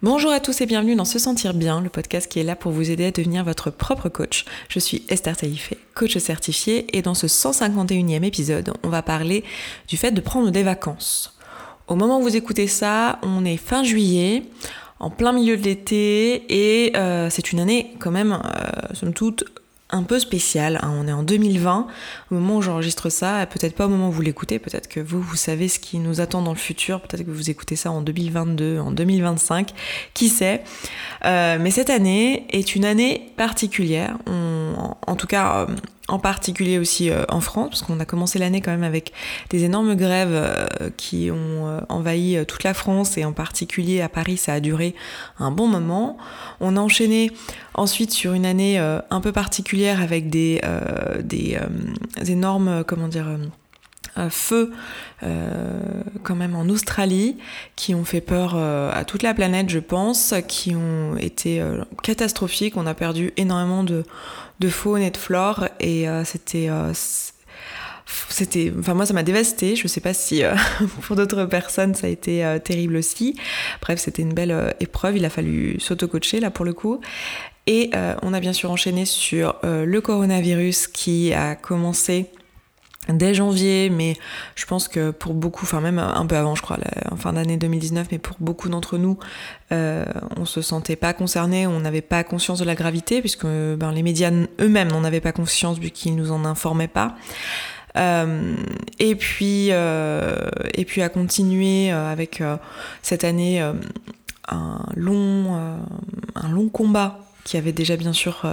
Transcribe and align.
Bonjour 0.00 0.30
à 0.30 0.38
tous 0.38 0.60
et 0.60 0.66
bienvenue 0.66 0.94
dans 0.94 1.04
Se 1.04 1.18
Sentir 1.18 1.54
Bien, 1.54 1.80
le 1.80 1.88
podcast 1.88 2.30
qui 2.30 2.38
est 2.38 2.44
là 2.44 2.54
pour 2.54 2.70
vous 2.70 2.92
aider 2.92 3.06
à 3.06 3.10
devenir 3.10 3.42
votre 3.42 3.72
propre 3.72 4.08
coach. 4.08 4.44
Je 4.68 4.78
suis 4.78 5.02
Esther 5.08 5.36
Taïfé, 5.36 5.76
coach 5.94 6.16
certifié, 6.18 6.86
et 6.96 7.02
dans 7.02 7.14
ce 7.14 7.26
151e 7.26 8.22
épisode, 8.22 8.72
on 8.84 8.90
va 8.90 9.02
parler 9.02 9.42
du 9.88 9.96
fait 9.96 10.12
de 10.12 10.20
prendre 10.20 10.52
des 10.52 10.62
vacances. 10.62 11.36
Au 11.88 11.96
moment 11.96 12.20
où 12.20 12.22
vous 12.22 12.36
écoutez 12.36 12.68
ça, 12.68 13.18
on 13.22 13.44
est 13.44 13.56
fin 13.56 13.82
juillet, 13.82 14.44
en 15.00 15.10
plein 15.10 15.32
milieu 15.32 15.56
de 15.56 15.64
l'été, 15.64 16.44
et 16.48 16.96
euh, 16.96 17.28
c'est 17.28 17.50
une 17.50 17.58
année 17.58 17.96
quand 17.98 18.12
même, 18.12 18.40
euh, 18.44 18.94
somme 18.94 19.12
toute, 19.12 19.46
un 19.90 20.02
peu 20.02 20.18
spécial. 20.18 20.78
Hein. 20.82 20.92
On 20.98 21.08
est 21.08 21.12
en 21.12 21.22
2020, 21.22 21.86
au 22.30 22.34
moment 22.34 22.56
où 22.56 22.62
j'enregistre 22.62 23.08
ça, 23.08 23.46
peut-être 23.46 23.74
pas 23.74 23.86
au 23.86 23.88
moment 23.88 24.08
où 24.08 24.12
vous 24.12 24.22
l'écoutez, 24.22 24.58
peut-être 24.58 24.88
que 24.88 25.00
vous, 25.00 25.20
vous 25.20 25.36
savez 25.36 25.68
ce 25.68 25.78
qui 25.78 25.98
nous 25.98 26.20
attend 26.20 26.42
dans 26.42 26.52
le 26.52 26.58
futur, 26.58 27.00
peut-être 27.00 27.24
que 27.24 27.30
vous 27.30 27.50
écoutez 27.50 27.76
ça 27.76 27.90
en 27.90 28.02
2022, 28.02 28.78
en 28.78 28.90
2025, 28.90 29.72
qui 30.14 30.28
sait. 30.28 30.62
Euh, 31.24 31.58
mais 31.60 31.70
cette 31.70 31.90
année 31.90 32.46
est 32.50 32.74
une 32.74 32.84
année 32.84 33.32
particulière, 33.36 34.18
en, 34.26 35.16
tout 35.16 35.26
cas 35.26 35.66
euh, 35.68 35.74
en 36.08 36.18
particulier 36.18 36.78
aussi 36.78 37.10
euh, 37.10 37.24
en 37.28 37.40
France, 37.40 37.68
parce 37.68 37.82
qu'on 37.82 38.00
a 38.00 38.06
commencé 38.06 38.38
l'année 38.38 38.62
quand 38.62 38.70
même 38.70 38.82
avec 38.82 39.12
des 39.50 39.64
énormes 39.64 39.94
grèves 39.94 40.32
euh, 40.32 40.90
qui 40.96 41.30
ont 41.30 41.68
euh, 41.68 41.80
envahi 41.90 42.44
toute 42.46 42.64
la 42.64 42.74
France 42.74 43.18
et 43.18 43.24
en 43.24 43.32
particulier 43.32 44.00
à 44.00 44.08
Paris, 44.08 44.38
ça 44.38 44.54
a 44.54 44.60
duré 44.60 44.94
un 45.38 45.50
bon 45.50 45.68
moment. 45.68 46.16
On 46.60 46.76
a 46.76 46.80
enchaîné 46.80 47.30
ensuite 47.78 48.10
sur 48.10 48.32
une 48.32 48.46
année 48.46 48.78
un 48.78 49.20
peu 49.20 49.32
particulière 49.32 50.02
avec 50.02 50.28
des, 50.30 50.60
des 51.22 51.58
énormes, 52.26 52.84
comment 52.86 53.08
dire, 53.08 53.26
feux 54.30 54.72
quand 55.20 56.34
même 56.34 56.56
en 56.56 56.68
Australie 56.68 57.36
qui 57.76 57.94
ont 57.94 58.04
fait 58.04 58.20
peur 58.20 58.56
à 58.56 59.04
toute 59.04 59.22
la 59.22 59.34
planète 59.34 59.70
je 59.70 59.78
pense, 59.78 60.34
qui 60.46 60.74
ont 60.74 61.16
été 61.16 61.62
catastrophiques. 62.02 62.76
On 62.76 62.86
a 62.86 62.94
perdu 62.94 63.32
énormément 63.36 63.84
de, 63.84 64.04
de 64.60 64.68
faune 64.68 65.02
et 65.02 65.10
de 65.10 65.16
flore 65.16 65.68
et 65.80 66.08
euh, 66.08 66.24
c'était 66.24 66.68
euh, 66.68 66.92
c'était 68.28 68.72
enfin 68.78 68.94
moi 68.94 69.06
ça 69.06 69.12
m'a 69.12 69.22
dévasté 69.22 69.76
je 69.76 69.86
sais 69.86 70.00
pas 70.00 70.14
si 70.14 70.42
euh, 70.42 70.54
pour 71.02 71.14
d'autres 71.14 71.44
personnes 71.44 71.94
ça 71.94 72.06
a 72.06 72.10
été 72.10 72.44
terrible 72.64 72.96
aussi. 72.96 73.36
Bref 73.80 74.00
c'était 74.00 74.22
une 74.22 74.34
belle 74.34 74.74
épreuve. 74.80 75.16
Il 75.16 75.24
a 75.24 75.30
fallu 75.30 75.78
s'auto-coacher 75.78 76.40
là 76.40 76.50
pour 76.50 76.64
le 76.64 76.72
coup 76.72 77.00
et 77.68 77.90
on 78.22 78.32
a 78.32 78.40
bien 78.40 78.52
sûr 78.52 78.70
enchaîné 78.70 79.04
sur 79.04 79.56
le 79.62 80.00
coronavirus 80.00 80.86
qui 80.86 81.32
a 81.34 81.54
commencé 81.54 82.30
dès 83.08 83.34
janvier, 83.34 83.90
mais 83.90 84.16
je 84.54 84.66
pense 84.66 84.88
que 84.88 85.10
pour 85.10 85.34
beaucoup, 85.34 85.64
enfin 85.64 85.80
même 85.80 85.98
un 85.98 86.26
peu 86.26 86.36
avant, 86.36 86.54
je 86.54 86.62
crois, 86.62 86.78
en 87.10 87.16
fin 87.16 87.32
d'année 87.32 87.56
2019, 87.56 88.08
mais 88.12 88.18
pour 88.18 88.36
beaucoup 88.40 88.68
d'entre 88.68 88.98
nous, 88.98 89.18
euh, 89.72 90.04
on 90.36 90.44
se 90.44 90.60
sentait 90.60 90.96
pas 90.96 91.12
concernés, 91.12 91.66
on 91.66 91.80
n'avait 91.80 92.02
pas 92.02 92.24
conscience 92.24 92.58
de 92.58 92.64
la 92.64 92.74
gravité, 92.74 93.20
puisque 93.20 93.46
ben, 93.46 93.92
les 93.92 94.02
médias 94.02 94.30
eux-mêmes 94.60 94.88
n'en 94.88 95.04
avaient 95.04 95.20
pas 95.20 95.32
conscience 95.32 95.78
vu 95.78 95.90
qu'ils 95.90 96.16
nous 96.16 96.32
en 96.32 96.44
informaient 96.44 96.88
pas. 96.88 97.16
Euh, 97.96 98.54
et 98.98 99.14
puis, 99.14 99.68
euh, 99.70 100.48
et 100.74 100.84
puis 100.84 101.02
à 101.02 101.08
continuer 101.08 101.90
euh, 101.90 102.12
avec 102.12 102.40
euh, 102.40 102.56
cette 103.02 103.24
année 103.24 103.60
un 104.48 104.82
long, 104.94 105.78
un 106.34 106.48
long 106.48 106.68
combat 106.68 107.18
qui 107.48 107.56
avait 107.56 107.72
déjà 107.72 107.96
bien 107.96 108.12
sûr 108.12 108.44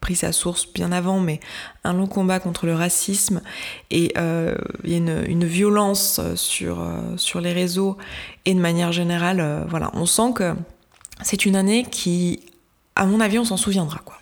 pris 0.00 0.16
sa 0.16 0.32
source 0.32 0.72
bien 0.72 0.92
avant, 0.92 1.20
mais 1.20 1.40
un 1.84 1.92
long 1.92 2.06
combat 2.06 2.40
contre 2.40 2.66
le 2.66 2.74
racisme 2.74 3.40
et 3.90 4.12
euh, 4.16 4.54
y 4.84 4.94
a 4.94 4.96
une, 4.96 5.44
violence 5.44 6.20
sur, 6.36 6.80
euh, 6.80 7.16
sur 7.16 7.40
les 7.40 7.52
réseaux 7.52 7.96
et 8.44 8.54
de 8.54 8.60
manière 8.60 8.92
générale, 8.92 9.40
euh, 9.40 9.64
voilà, 9.68 9.90
on 9.94 10.06
sent 10.06 10.32
que 10.34 10.54
c'est 11.22 11.46
une 11.46 11.56
année 11.56 11.84
qui, 11.84 12.40
à 12.94 13.06
mon 13.06 13.20
avis, 13.20 13.38
on 13.38 13.44
s'en 13.44 13.56
souviendra 13.56 13.98
quoi. 14.04 14.18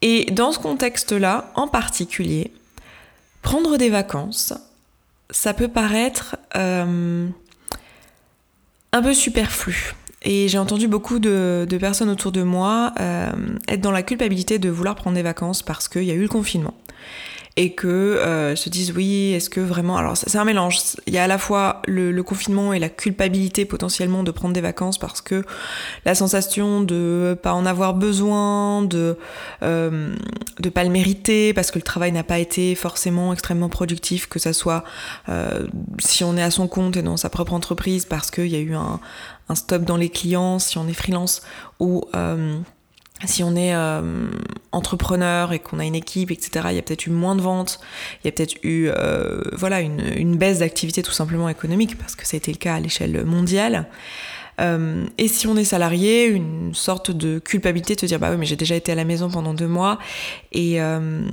Et 0.00 0.24
dans 0.32 0.50
ce 0.50 0.58
contexte-là, 0.58 1.52
en 1.54 1.68
particulier, 1.68 2.50
prendre 3.40 3.76
des 3.76 3.88
vacances, 3.88 4.52
ça 5.30 5.54
peut 5.54 5.68
paraître 5.68 6.36
un 6.54 7.32
peu 9.00 9.14
superflu. 9.14 9.94
Et 10.24 10.48
j'ai 10.48 10.58
entendu 10.58 10.88
beaucoup 10.88 11.18
de, 11.18 11.66
personnes 11.80 12.10
autour 12.10 12.32
de 12.32 12.42
moi 12.42 12.92
euh, 13.00 13.30
être 13.68 13.80
dans 13.80 13.90
la 13.90 14.02
culpabilité 14.02 14.58
de 14.58 14.68
vouloir 14.68 14.94
prendre 14.94 15.16
des 15.16 15.22
vacances 15.22 15.62
parce 15.62 15.88
qu'il 15.88 16.04
y 16.04 16.10
a 16.10 16.14
eu 16.14 16.22
le 16.22 16.28
confinement. 16.28 16.74
Et 17.56 17.74
que 17.74 17.86
euh, 17.86 18.56
se 18.56 18.70
disent 18.70 18.92
oui, 18.92 19.32
est-ce 19.34 19.50
que 19.50 19.60
vraiment... 19.60 19.98
Alors 19.98 20.16
c'est 20.16 20.38
un 20.38 20.44
mélange, 20.44 20.78
il 21.06 21.12
y 21.12 21.18
a 21.18 21.24
à 21.24 21.26
la 21.26 21.36
fois 21.36 21.82
le, 21.86 22.18
confinement 22.22 22.72
et 22.72 22.78
la 22.78 22.88
culpabilité 22.88 23.66
potentiellement 23.66 24.22
de 24.22 24.30
prendre 24.30 24.54
des 24.54 24.62
vacances 24.62 24.96
parce 24.96 25.20
que 25.20 25.44
la 26.06 26.14
sensation 26.14 26.80
de 26.80 27.36
pas 27.42 27.52
en 27.52 27.66
avoir 27.66 27.92
besoin, 27.92 28.82
de 28.82 29.18
euh, 29.62 30.14
de 30.60 30.68
pas 30.70 30.82
le 30.82 30.88
mériter 30.88 31.52
parce 31.52 31.70
que 31.70 31.78
le 31.78 31.82
travail 31.82 32.12
n'a 32.12 32.22
pas 32.22 32.38
été 32.38 32.74
forcément 32.74 33.34
extrêmement 33.34 33.68
productif, 33.68 34.28
que 34.28 34.38
ça 34.38 34.54
soit 34.54 34.82
euh, 35.28 35.66
si 35.98 36.24
on 36.24 36.38
est 36.38 36.42
à 36.42 36.50
son 36.50 36.68
compte 36.68 36.96
et 36.96 37.02
dans 37.02 37.18
sa 37.18 37.28
propre 37.28 37.52
entreprise 37.52 38.06
parce 38.06 38.30
qu'il 38.30 38.48
y 38.48 38.56
a 38.56 38.60
eu 38.60 38.74
un, 38.74 38.98
un 39.48 39.54
stop 39.54 39.82
dans 39.82 39.96
les 39.96 40.08
clients, 40.08 40.58
si 40.58 40.78
on 40.78 40.88
est 40.88 40.94
freelance 40.94 41.42
ou... 41.80 42.04
Euh, 42.14 42.58
si 43.24 43.44
on 43.44 43.54
est 43.54 43.72
euh, 43.72 44.32
entrepreneur 44.72 45.52
et 45.52 45.60
qu'on 45.60 45.78
a 45.78 45.84
une 45.84 45.94
équipe, 45.94 46.32
etc., 46.32 46.66
il 46.70 46.74
y 46.74 46.78
a 46.80 46.82
peut-être 46.82 47.06
eu 47.06 47.10
moins 47.10 47.36
de 47.36 47.40
ventes, 47.40 47.78
il 48.18 48.26
y 48.26 48.28
a 48.28 48.32
peut-être 48.32 48.56
eu 48.64 48.88
euh, 48.88 49.42
voilà 49.52 49.80
une, 49.80 50.36
baisse 50.36 50.58
d'activité 50.58 51.04
tout 51.04 51.12
simplement 51.12 51.48
économique 51.48 51.96
parce 51.96 52.16
que 52.16 52.26
ça 52.26 52.34
a 52.34 52.38
été 52.38 52.50
le 52.50 52.58
cas 52.58 52.74
à 52.74 52.80
l'échelle 52.80 53.24
mondiale. 53.24 53.86
Et 55.18 55.28
si 55.28 55.46
on 55.46 55.56
est 55.56 55.64
salarié, 55.64 56.26
une 56.26 56.74
sorte 56.74 57.12
de 57.12 57.38
culpabilité 57.38 57.94
de 57.94 58.00
se 58.00 58.06
dire 58.06 58.18
bah 58.18 58.30
oui 58.32 58.38
mais 58.38 58.46
j'ai 58.46 58.56
déjà 58.56 58.74
été 58.74 58.90
à 58.90 58.96
la 58.96 59.04
maison 59.04 59.30
pendant 59.30 59.54
deux 59.54 59.68
mois 59.68 60.00
et 60.50 60.80
une, 60.80 61.30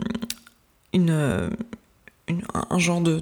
un 0.93 2.79
genre 2.79 3.01
de, 3.01 3.19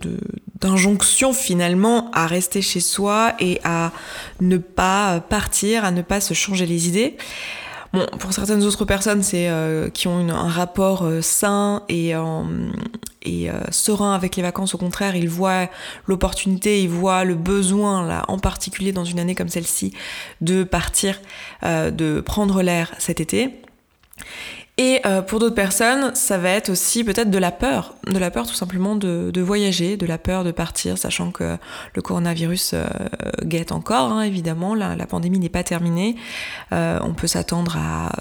d'injonction 0.62 1.34
finalement 1.34 2.10
à 2.12 2.28
rester 2.28 2.62
chez 2.62 2.80
soi 2.80 3.34
et 3.40 3.60
à 3.64 3.92
ne 4.42 4.58
pas 4.58 5.20
partir, 5.20 5.86
à 5.86 5.92
ne 5.92 6.02
pas 6.02 6.22
se 6.22 6.34
changer 6.34 6.66
les 6.66 6.88
idées. 6.88 7.18
Bon, 7.94 8.06
pour 8.20 8.34
certaines 8.34 8.64
autres 8.64 8.84
personnes, 8.86 9.24
c'est 9.24 9.50
euh, 9.50 9.90
qui 9.90 10.08
ont 10.08 10.28
un 10.30 10.50
rapport 10.50 11.04
euh, 11.04 11.22
sain 11.22 11.84
et, 11.88 12.10
et 12.10 13.50
euh, 13.50 13.54
serein 13.72 14.14
avec 14.14 14.36
les 14.36 14.44
vacances. 14.44 14.76
Au 14.76 14.78
contraire, 14.78 15.16
ils 15.16 15.30
voient 15.30 15.70
l'opportunité, 16.06 16.82
ils 16.84 16.90
voient 16.90 17.24
le 17.24 17.36
besoin, 17.36 18.06
là, 18.06 18.26
en 18.28 18.40
particulier 18.40 18.92
dans 18.92 19.06
une 19.06 19.20
année 19.20 19.36
comme 19.36 19.50
celle-ci, 19.50 19.94
de 20.42 20.64
partir, 20.64 21.20
de 21.64 22.22
prendre 22.22 22.62
l'air 22.62 22.94
cet 23.00 23.22
été. 23.22 23.62
Et 24.80 25.02
euh, 25.08 25.24
pour 25.24 25.40
d'autres 25.40 25.56
personnes, 25.56 26.14
ça 26.14 26.38
va 26.38 26.50
être 26.50 26.70
aussi 26.70 27.04
peut-être 27.04 27.32
de 27.32 27.38
la 27.40 27.52
peur, 27.52 27.96
de 28.06 28.20
la 28.20 28.30
peur 28.30 28.46
tout 28.46 28.54
simplement 28.54 28.96
de, 28.96 29.32
de, 29.34 29.42
voyager, 29.42 29.98
de 29.98 30.06
la 30.06 30.20
peur 30.20 30.44
de 30.44 30.52
partir, 30.52 31.00
sachant 31.00 31.32
que 31.32 31.58
le 31.96 32.02
coronavirus 32.04 32.72
euh, 32.76 32.86
guette 33.44 33.72
encore, 33.72 34.12
hein, 34.12 34.22
évidemment, 34.22 34.76
la, 34.76 34.96
la 34.96 35.08
pandémie 35.08 35.40
n'est 35.40 35.50
pas 35.50 35.64
terminée. 35.64 36.16
Euh, 36.74 37.00
on 37.02 37.16
peut 37.16 37.26
s'attendre 37.26 37.76
à 37.76 38.12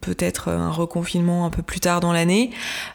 peut-être 0.00 0.50
un 0.50 0.70
reconfinement 0.70 1.44
un 1.44 1.50
peu 1.50 1.62
plus 1.62 1.80
tard 1.80 1.98
dans 1.98 2.12
l'année, 2.12 2.50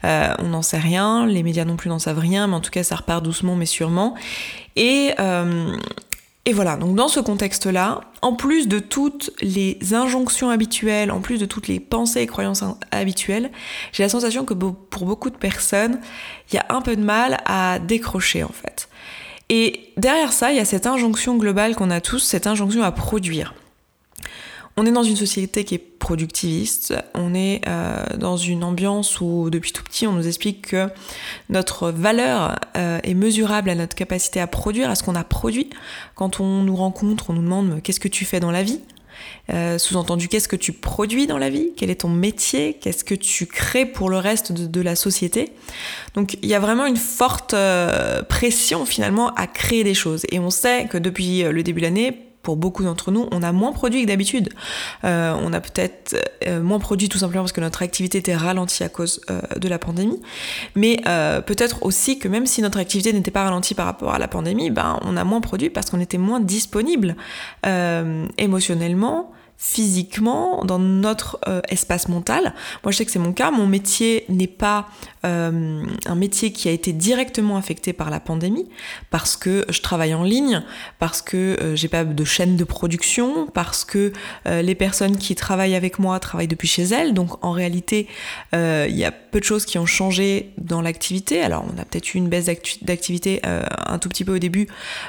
euh, 0.06 0.34
on 0.40 0.50
n'en 0.50 0.62
sait 0.62 0.80
rien, 0.80 1.26
les 1.26 1.44
médias 1.44 1.66
non 1.66 1.76
plus 1.76 1.90
n'en 1.90 2.00
savent 2.00 2.20
rien, 2.20 2.48
mais 2.48 2.56
en 2.56 2.62
tout 2.62 2.72
cas 2.72 2.84
ça 2.84 2.96
repart 2.96 3.24
doucement 3.24 3.56
mais 3.56 3.66
sûrement. 3.66 4.16
Et, 4.76 5.12
euh, 5.20 5.76
et 6.46 6.52
voilà, 6.52 6.76
donc 6.76 6.96
dans 6.96 7.08
ce 7.08 7.22
contexte-là, 7.22 8.02
en 8.22 8.34
plus 8.34 8.68
de 8.68 8.80
toutes 8.80 9.32
les 9.42 9.78
injonctions 9.94 10.50
habituelles, 10.50 11.10
en 11.10 11.22
plus 11.22 11.40
de 11.40 11.46
toutes 11.46 11.70
les 11.70 11.80
pensées 11.80 12.20
et 12.20 12.28
croyances 12.28 12.66
habituelles, 12.92 13.50
j'ai 13.94 14.04
la 14.04 14.10
sensation 14.10 14.44
que 14.44 14.54
pour 14.54 15.06
beaucoup 15.06 15.30
de 15.30 15.38
personnes, 15.38 16.00
il 16.52 16.56
y 16.56 16.58
a 16.58 16.66
un 16.70 16.82
peu 16.82 16.98
de 16.98 17.04
mal 17.04 17.38
à 17.46 17.80
décrocher 17.80 18.44
en 18.44 18.52
fait. 18.52 18.90
Et 19.48 19.94
derrière 19.96 20.34
ça, 20.34 20.52
il 20.52 20.58
y 20.58 20.60
a 20.60 20.66
cette 20.66 20.86
injonction 20.86 21.38
globale 21.38 21.76
qu'on 21.76 21.92
a 21.92 22.02
tous, 22.02 22.20
cette 22.20 22.48
injonction 22.48 22.84
à 22.84 22.92
produire. 22.92 23.54
On 24.76 24.88
est 24.88 24.92
dans 24.92 25.04
une 25.04 25.16
société 25.16 25.66
qui 25.66 25.76
est 25.76 25.78
productiviste, 25.78 26.96
on 27.14 27.36
est 27.36 27.62
euh, 27.68 28.04
dans 28.18 28.38
une 28.38 28.64
ambiance 28.64 29.22
où 29.22 29.52
depuis 29.52 29.72
tout 29.72 29.84
petit 29.84 30.08
on 30.08 30.14
nous 30.14 30.28
explique 30.28 30.70
que 30.70 30.90
notre 31.50 31.92
valeur 31.92 32.60
euh, 32.76 33.00
est 33.04 33.14
mesurable 33.14 33.70
à 33.70 33.76
notre 33.76 33.96
capacité 33.96 34.40
à 34.40 34.48
produire, 34.48 34.90
à 34.90 34.96
ce 34.96 35.04
qu'on 35.04 35.16
a 35.16 35.24
produit. 35.24 35.70
Quand 36.16 36.40
on 36.40 36.64
nous 36.64 36.76
rencontre, 36.76 37.30
on 37.30 37.34
nous 37.34 37.44
demande 37.44 37.82
qu'est-ce 37.84 38.00
que 38.00 38.08
tu 38.08 38.26
fais 38.26 38.40
dans 38.40 38.50
la 38.50 38.64
vie? 38.64 38.80
Euh, 39.52 39.78
Sous-entendu, 39.78 40.28
qu'est-ce 40.28 40.48
que 40.48 40.56
tu 40.56 40.74
produis 40.74 41.28
dans 41.28 41.38
la 41.38 41.52
vie? 41.52 41.70
Quel 41.78 41.92
est 41.92 42.02
ton 42.02 42.10
métier? 42.10 42.74
Qu'est-ce 42.82 43.04
que 43.04 43.16
tu 43.16 43.46
crées 43.46 43.86
pour 43.86 44.10
le 44.10 44.18
reste 44.18 44.52
de, 44.52 44.66
de 44.66 44.82
la 44.82 44.96
société? 44.96 45.54
Donc 46.16 46.36
il 46.42 46.50
y 46.50 46.56
a 46.56 46.60
vraiment 46.60 46.88
une 46.88 46.98
forte 46.98 47.56
pression 48.28 48.86
finalement 48.86 49.36
à 49.36 49.46
créer 49.46 49.84
des 49.84 49.94
choses. 49.94 50.26
Et 50.32 50.40
on 50.40 50.50
sait 50.50 50.88
que 50.88 50.98
depuis 50.98 51.44
le 51.44 51.62
début 51.62 51.82
de 51.82 51.86
l'année, 51.86 52.33
pour 52.44 52.58
beaucoup 52.58 52.84
d'entre 52.84 53.10
nous, 53.10 53.28
on 53.32 53.42
a 53.42 53.54
moins 53.54 53.72
produit 53.72 54.04
que 54.04 54.08
d'habitude. 54.08 54.50
Euh, 55.06 55.34
on 55.42 55.54
a 55.54 55.62
peut-être 55.62 56.16
euh, 56.46 56.62
moins 56.62 56.78
produit 56.78 57.08
tout 57.08 57.18
simplement 57.18 57.44
parce 57.44 57.54
que 57.54 57.62
notre 57.62 57.82
activité 57.82 58.18
était 58.18 58.36
ralentie 58.36 58.84
à 58.84 58.90
cause 58.90 59.22
euh, 59.32 59.42
de 59.58 59.68
la 59.70 59.80
pandémie. 59.80 60.22
Mais 60.76 60.98
peut-être 61.46 61.84
aussi 61.84 62.20
que 62.20 62.28
même 62.28 62.46
si 62.46 62.62
notre 62.62 62.80
activité 62.80 63.14
n'était 63.14 63.32
pas 63.32 63.46
ralentie 63.46 63.74
par 63.74 63.86
rapport 63.86 64.14
à 64.14 64.20
la 64.20 64.28
pandémie, 64.28 64.70
ben, 64.70 65.00
on 65.04 65.16
a 65.16 65.24
moins 65.24 65.40
produit 65.40 65.70
parce 65.70 65.90
qu'on 65.90 66.02
était 66.02 66.18
moins 66.18 66.42
disponible 66.42 67.16
émotionnellement, 68.38 69.32
physiquement, 69.58 70.66
dans 70.66 70.80
notre 70.80 71.40
espace 71.70 72.10
mental. 72.10 72.54
Moi, 72.84 72.92
je 72.92 72.98
sais 72.98 73.06
que 73.06 73.12
c'est 73.12 73.20
mon 73.20 73.32
cas. 73.32 73.52
Mon 73.52 73.68
métier 73.68 74.26
n'est 74.28 74.48
pas 74.48 74.88
euh, 75.26 75.84
un 76.06 76.16
métier 76.16 76.52
qui 76.52 76.68
a 76.68 76.72
été 76.72 76.92
directement 76.92 77.56
affecté 77.56 77.94
par 77.94 78.10
la 78.10 78.20
pandémie 78.20 78.68
parce 79.10 79.38
que 79.38 79.66
je 79.70 79.82
travaille 79.82 80.14
en 80.14 80.24
ligne, 80.24 80.64
parce 81.00 81.22
que 81.22 81.58
euh, 81.62 81.76
j'ai 81.78 81.88
pas 81.88 82.04
de 82.04 82.24
chaîne 82.26 82.58
de 82.58 82.64
production, 82.66 83.48
parce 83.48 83.86
que 83.86 84.12
euh, 84.48 84.62
les 84.62 84.76
personnes 84.76 85.18
qui 85.18 85.36
travaillent 85.36 85.76
avec 85.76 85.98
moi 85.98 86.20
travaillent 86.20 86.50
depuis 86.50 86.68
chez 86.68 86.84
elles. 86.84 87.14
Donc 87.14 87.44
en 87.44 87.52
réalité, 87.52 88.08
il 88.54 88.96
y 88.96 89.06
a 89.06 89.12
peu 89.12 89.40
de 89.40 89.46
choses 89.46 89.66
qui 89.66 89.78
ont 89.78 89.86
changé 89.86 90.52
dans 90.58 90.82
l'activité. 90.82 91.42
Alors 91.42 91.66
on 91.66 91.80
a 91.80 91.86
peut-être 91.86 92.14
eu 92.14 92.18
une 92.18 92.28
baisse 92.28 92.50
d'activité 92.82 93.42
un 93.44 93.98
tout 94.00 94.10
petit 94.10 94.26
peu 94.26 94.36
au 94.36 94.40
début 94.40 94.68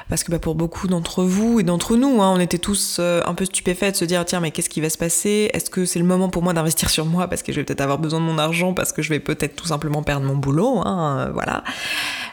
parce 0.09 0.23
que 0.25 0.31
bah, 0.31 0.39
pour 0.39 0.55
beaucoup 0.55 0.87
d'entre 0.87 1.25
vous 1.25 1.61
et 1.61 1.63
d'entre 1.63 1.97
nous, 1.97 2.23
hein, 2.23 2.33
on 2.35 2.41
était 2.41 2.59
tous 2.59 3.01
un 3.01 3.35
peu 3.35 3.45
stupéfaits 3.45 3.93
de 3.93 3.97
se 3.97 4.05
dire 4.05 4.25
tiens 4.25 4.41
mais 4.41 4.51
qu'est-ce 4.51 4.71
qui 4.71 4.81
va 4.81 4.91
se 4.91 4.99
passer? 4.99 5.51
Est-ce 5.53 5.71
que 5.71 5.85
c'est 5.85 5.99
le 5.99 6.05
moment 6.05 6.29
pour 6.29 6.43
moi 6.43 6.53
d'investir 6.53 6.89
sur 6.91 7.05
moi 7.05 7.29
parce 7.29 7.43
que 7.43 7.53
je 7.53 7.59
vais 7.59 7.65
peut-être 7.65 7.81
avoir 7.81 7.99
besoin 7.99 8.21
de 8.21 8.25
mon 8.25 8.39
argent 8.39 8.75
parce 8.75 8.93
que 8.93 9.03
je 9.03 9.11
vais 9.11 9.21
peut-être 9.21 9.57
tout 9.57 9.67
simplement 9.67 10.04
perdre 10.05 10.27
mon 10.27 10.37
boulot, 10.37 10.81
hein, 10.85 11.19
euh, 11.19 11.33
voilà. 11.33 11.65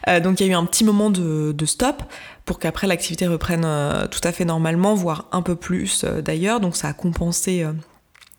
Euh, 0.07 0.19
donc 0.19 0.39
il 0.39 0.47
y 0.47 0.49
a 0.49 0.53
eu 0.53 0.55
un 0.55 0.65
petit 0.65 0.83
moment 0.83 1.09
de, 1.09 1.53
stop 1.65 2.03
pour 2.45 2.59
qu'après 2.59 2.87
l'activité 2.87 3.27
reprenne 3.27 3.63
euh, 3.65 4.07
tout 4.07 4.21
à 4.23 4.31
fait 4.31 4.45
normalement, 4.45 4.93
voire 4.95 5.25
un 5.31 5.41
peu 5.41 5.55
plus 5.55 6.05
d'ailleurs. 6.05 6.59
Donc 6.59 6.75
ça 6.75 6.89
a 6.89 6.93
compensé 6.93 7.65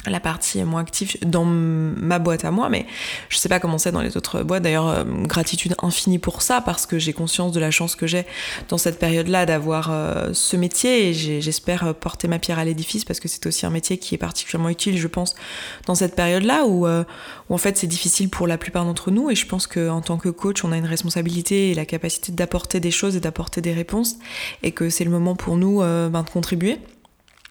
la 0.07 0.21
partie 0.21 0.63
moins 0.65 0.81
active 0.81 1.17
dans 1.25 1.45
ma 1.45 2.19
boîte 2.19 2.45
à 2.45 2.51
moi, 2.51 2.69
mais 2.69 2.87
je 3.29 3.39
sais 3.39 3.49
pas 3.49 3.61
comment 3.61 3.79
c'est 3.79 3.93
dans 3.93 4.01
les 4.01 4.17
autres 4.17 4.43
boîtes. 4.43 4.63
D'ailleurs, 4.63 4.89
euh, 4.89 5.05
gratitude 5.05 5.75
infinie 5.81 6.19
pour 6.19 6.43
ça, 6.43 6.61
parce 6.61 6.87
que 6.87 6.99
j'ai 6.99 7.13
conscience 7.13 7.53
de 7.53 7.61
la 7.61 7.71
chance 7.71 7.95
que 7.95 8.07
j'ai 8.07 8.27
dans 8.69 8.79
cette 8.79 8.99
période-là 8.99 9.47
d'avoir 9.47 9.91
euh, 9.91 10.31
ce 10.33 10.57
métier 10.57 11.09
et 11.09 11.15
j'espère 11.15 11.87
euh, 11.87 11.93
porter 11.93 12.27
ma 12.27 12.39
pierre 12.39 12.59
à 12.59 12.65
l'édifice 12.65 13.05
parce 13.05 13.21
que 13.21 13.29
c'est 13.29 13.47
aussi 13.47 13.65
un 13.65 13.71
métier 13.71 13.99
qui 13.99 14.15
est 14.15 14.19
particulièrement 14.19 14.71
utile, 14.71 14.99
je 14.99 15.07
pense, 15.07 15.35
dans 15.87 15.95
cette 15.95 16.17
période-là 16.17 16.67
où, 16.67 16.87
où, 16.87 17.55
en 17.55 17.59
fait 17.59 17.77
c'est 17.77 17.87
difficile 17.87 18.29
pour 18.29 18.47
la 18.47 18.59
plupart 18.59 18.85
d'entre 18.85 19.11
nous 19.11 19.31
et 19.31 19.35
je 19.35 19.47
pense 19.47 19.67
qu'en 19.67 20.01
tant 20.01 20.17
que 20.17 20.29
coach, 20.29 20.65
on 20.65 20.73
a 20.73 20.77
une 20.77 20.87
responsabilité 20.87 21.71
et 21.71 21.75
la 21.75 21.85
capacité 21.85 22.33
d'apporter 22.33 22.81
des 22.81 22.91
choses 22.91 23.17
et 23.17 23.21
d'apporter 23.21 23.61
des 23.61 23.73
réponses 23.73 24.17
et 24.63 24.73
que 24.73 24.91
c'est 24.91 25.05
le 25.05 25.11
moment 25.11 25.37
pour 25.37 25.57
nous 25.57 25.81
ben, 25.81 26.23
de 26.23 26.31
contribuer. 26.31 26.79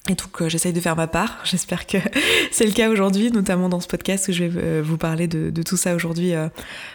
Et 0.09 0.15
donc 0.15 0.41
euh, 0.41 0.49
j'essaye 0.49 0.73
de 0.73 0.79
faire 0.79 0.95
ma 0.95 1.07
part. 1.07 1.39
J'espère 1.43 1.85
que 1.85 1.97
c'est 2.51 2.65
le 2.65 2.71
cas 2.71 2.89
aujourd'hui, 2.89 3.31
notamment 3.31 3.69
dans 3.69 3.79
ce 3.79 3.87
podcast 3.87 4.29
où 4.29 4.31
je 4.31 4.45
vais 4.45 4.61
euh, 4.61 4.81
vous 4.83 4.97
parler 4.97 5.27
de, 5.27 5.61
tout 5.61 5.77
ça 5.77 5.93
aujourd'hui 5.93 6.33
euh, 6.33 6.47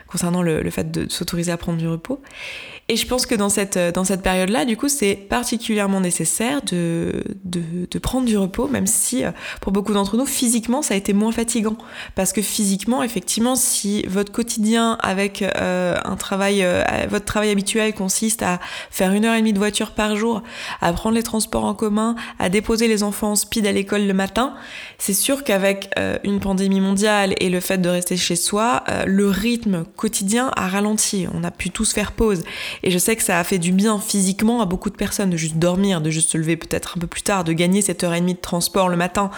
concernant 0.08 0.42
le, 0.42 0.68
fait 0.70 0.90
de 0.90 1.08
s'autoriser 1.08 1.52
à 1.52 1.56
prendre 1.56 1.78
du 1.78 1.86
repos. 1.86 2.20
Et 2.88 2.96
je 2.96 3.06
pense 3.06 3.26
que 3.26 3.34
dans 3.34 3.48
cette, 3.48 3.78
dans 3.78 4.04
cette 4.04 4.22
période-là, 4.22 4.64
du 4.64 4.76
coup, 4.76 4.88
c'est 4.88 5.16
particulièrement 5.16 6.00
nécessaire 6.00 6.62
de, 6.62 7.24
de, 7.44 7.60
de, 7.90 7.98
prendre 7.98 8.26
du 8.26 8.38
repos, 8.38 8.68
même 8.68 8.86
si 8.86 9.24
pour 9.60 9.72
beaucoup 9.72 9.92
d'entre 9.92 10.16
nous, 10.16 10.24
physiquement, 10.24 10.82
ça 10.82 10.94
a 10.94 10.96
été 10.96 11.12
moins 11.12 11.32
fatigant. 11.32 11.76
Parce 12.14 12.32
que 12.32 12.42
physiquement, 12.42 13.02
effectivement, 13.02 13.56
si 13.56 14.02
votre 14.06 14.30
quotidien 14.30 14.98
avec 15.00 15.42
un 15.42 16.16
travail, 16.16 16.64
votre 17.08 17.24
travail 17.24 17.50
habituel 17.50 17.92
consiste 17.92 18.44
à 18.44 18.60
faire 18.92 19.12
une 19.12 19.24
heure 19.24 19.34
et 19.34 19.40
demie 19.40 19.52
de 19.52 19.58
voiture 19.58 19.90
par 19.90 20.14
jour, 20.14 20.44
à 20.80 20.92
prendre 20.92 21.16
les 21.16 21.24
transports 21.24 21.64
en 21.64 21.74
commun, 21.74 22.14
à 22.38 22.50
déposer 22.50 22.86
les 22.86 22.95
enfants 23.02 23.32
en 23.32 23.37
speed 23.37 23.66
à 23.66 23.72
l'école 23.72 24.06
le 24.06 24.14
matin, 24.14 24.54
c'est 24.98 25.14
sûr 25.14 25.44
qu'avec 25.44 25.90
euh, 25.98 26.19
une 26.25 26.40
pandémie 26.40 26.81
mondiale 26.81 27.34
et 27.38 27.50
le 27.50 27.60
fait 27.60 27.78
de 27.78 27.88
rester 27.88 28.16
chez 28.16 28.37
soi, 28.37 28.84
euh, 28.88 29.04
le 29.06 29.28
rythme 29.28 29.84
quotidien 29.96 30.50
a 30.56 30.69
ralenti. 30.69 31.26
On 31.34 31.44
a 31.44 31.50
pu 31.50 31.70
tous 31.70 31.93
faire 31.93 32.12
pause. 32.12 32.44
Et 32.82 32.90
je 32.90 32.98
sais 32.98 33.16
que 33.16 33.22
ça 33.22 33.38
a 33.38 33.44
fait 33.44 33.58
du 33.58 33.72
bien 33.72 33.98
physiquement 33.98 34.60
à 34.60 34.66
beaucoup 34.66 34.90
de 34.90 34.96
personnes 34.96 35.31
de 35.31 35.37
juste 35.37 35.56
dormir, 35.56 36.00
de 36.00 36.10
juste 36.10 36.31
se 36.31 36.38
lever 36.38 36.56
peut-être 36.56 36.94
un 36.96 37.00
peu 37.00 37.06
plus 37.06 37.22
tard, 37.22 37.44
de 37.44 37.52
gagner 37.52 37.82
cette 37.82 38.04
heure 38.04 38.14
et 38.14 38.20
demie 38.20 38.34
de 38.34 38.40
transport 38.40 38.88
le 38.88 38.96
matin. 38.96 39.31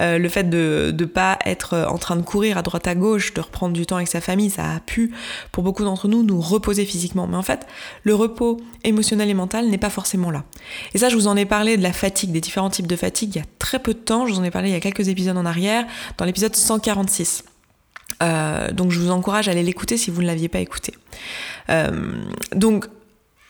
Euh, 0.00 0.18
le 0.18 0.28
fait 0.28 0.48
de 0.48 0.94
ne 0.98 1.04
pas 1.04 1.38
être 1.44 1.86
en 1.88 1.98
train 1.98 2.16
de 2.16 2.22
courir 2.22 2.58
à 2.58 2.62
droite 2.62 2.86
à 2.86 2.94
gauche, 2.94 3.34
de 3.34 3.40
reprendre 3.40 3.74
du 3.74 3.86
temps 3.86 3.96
avec 3.96 4.08
sa 4.08 4.20
famille, 4.20 4.50
ça 4.50 4.64
a 4.64 4.80
pu, 4.80 5.14
pour 5.52 5.62
beaucoup 5.62 5.84
d'entre 5.84 6.08
nous, 6.08 6.22
nous 6.22 6.40
reposer 6.40 6.84
physiquement. 6.84 7.26
Mais 7.26 7.36
en 7.36 7.42
fait, 7.42 7.66
le 8.02 8.14
repos 8.14 8.60
émotionnel 8.82 9.28
et 9.28 9.34
mental 9.34 9.68
n'est 9.68 9.78
pas 9.78 9.90
forcément 9.90 10.30
là. 10.30 10.44
Et 10.94 10.98
ça, 10.98 11.08
je 11.08 11.14
vous 11.14 11.26
en 11.26 11.36
ai 11.36 11.44
parlé 11.44 11.76
de 11.76 11.82
la 11.82 11.92
fatigue, 11.92 12.32
des 12.32 12.40
différents 12.40 12.70
types 12.70 12.86
de 12.86 12.96
fatigue 12.96 13.03
il 13.08 13.34
y 13.34 13.38
a 13.38 13.44
très 13.58 13.78
peu 13.78 13.94
de 13.94 13.98
temps. 13.98 14.26
Je 14.26 14.32
vous 14.32 14.40
en 14.40 14.44
ai 14.44 14.50
parlé 14.50 14.68
il 14.68 14.72
y 14.72 14.76
a 14.76 14.80
quelques 14.80 15.08
épisodes 15.08 15.36
en 15.36 15.46
arrière, 15.46 15.86
dans 16.18 16.24
l'épisode 16.24 16.54
146. 16.54 17.44
Euh, 18.22 18.70
donc 18.70 18.90
je 18.90 19.00
vous 19.00 19.10
encourage 19.10 19.48
à 19.48 19.52
aller 19.52 19.62
l'écouter 19.62 19.96
si 19.96 20.10
vous 20.10 20.22
ne 20.22 20.26
l'aviez 20.26 20.48
pas 20.48 20.60
écouté. 20.60 20.94
Euh, 21.70 22.22
donc 22.54 22.86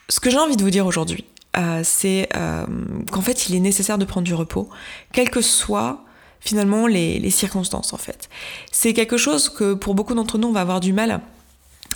ce 0.09 0.19
que 0.19 0.29
j'ai 0.29 0.37
envie 0.37 0.57
de 0.57 0.63
vous 0.63 0.69
dire 0.69 0.85
aujourd'hui, 0.85 1.25
euh, 1.57 1.81
c'est 1.83 2.29
qu'en 3.11 3.21
fait 3.21 3.49
il 3.49 3.55
est 3.55 3.59
nécessaire 3.59 3.97
de 3.97 4.05
prendre 4.05 4.25
du 4.25 4.33
repos, 4.33 4.69
quelles 5.13 5.29
que 5.29 5.41
soient 5.41 6.03
finalement 6.39 6.87
les, 6.87 7.29
circonstances 7.29 7.93
en 7.93 7.97
fait. 7.97 8.29
C'est 8.71 8.93
quelque 8.93 9.17
chose 9.17 9.49
que 9.49 9.73
pour 9.73 9.95
beaucoup 9.95 10.13
d'entre 10.13 10.37
nous 10.37 10.47
on 10.47 10.53
va 10.53 10.61
avoir 10.61 10.79
du 10.79 10.93
mal 10.93 11.21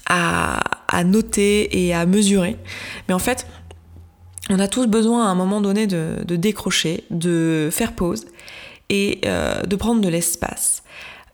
à, 0.07 0.59
à 0.88 1.03
noter 1.03 1.85
et 1.85 1.94
à 1.94 2.05
mesurer. 2.05 2.57
Mais 3.07 3.13
en 3.13 3.19
fait, 3.19 3.45
on 4.50 4.60
a 4.60 4.68
tous 4.68 4.88
besoin 4.88 5.28
à 5.28 5.30
un 5.30 5.36
moment 5.36 5.62
donné 5.62 5.88
de, 5.88 6.24
décrocher, 6.36 7.04
de 7.12 7.69
faire 7.72 7.94
pause 7.94 8.25
et 8.90 9.22
euh, 9.25 9.62
de 9.63 9.75
prendre 9.75 10.01
de 10.01 10.10
l'espace. 10.10 10.84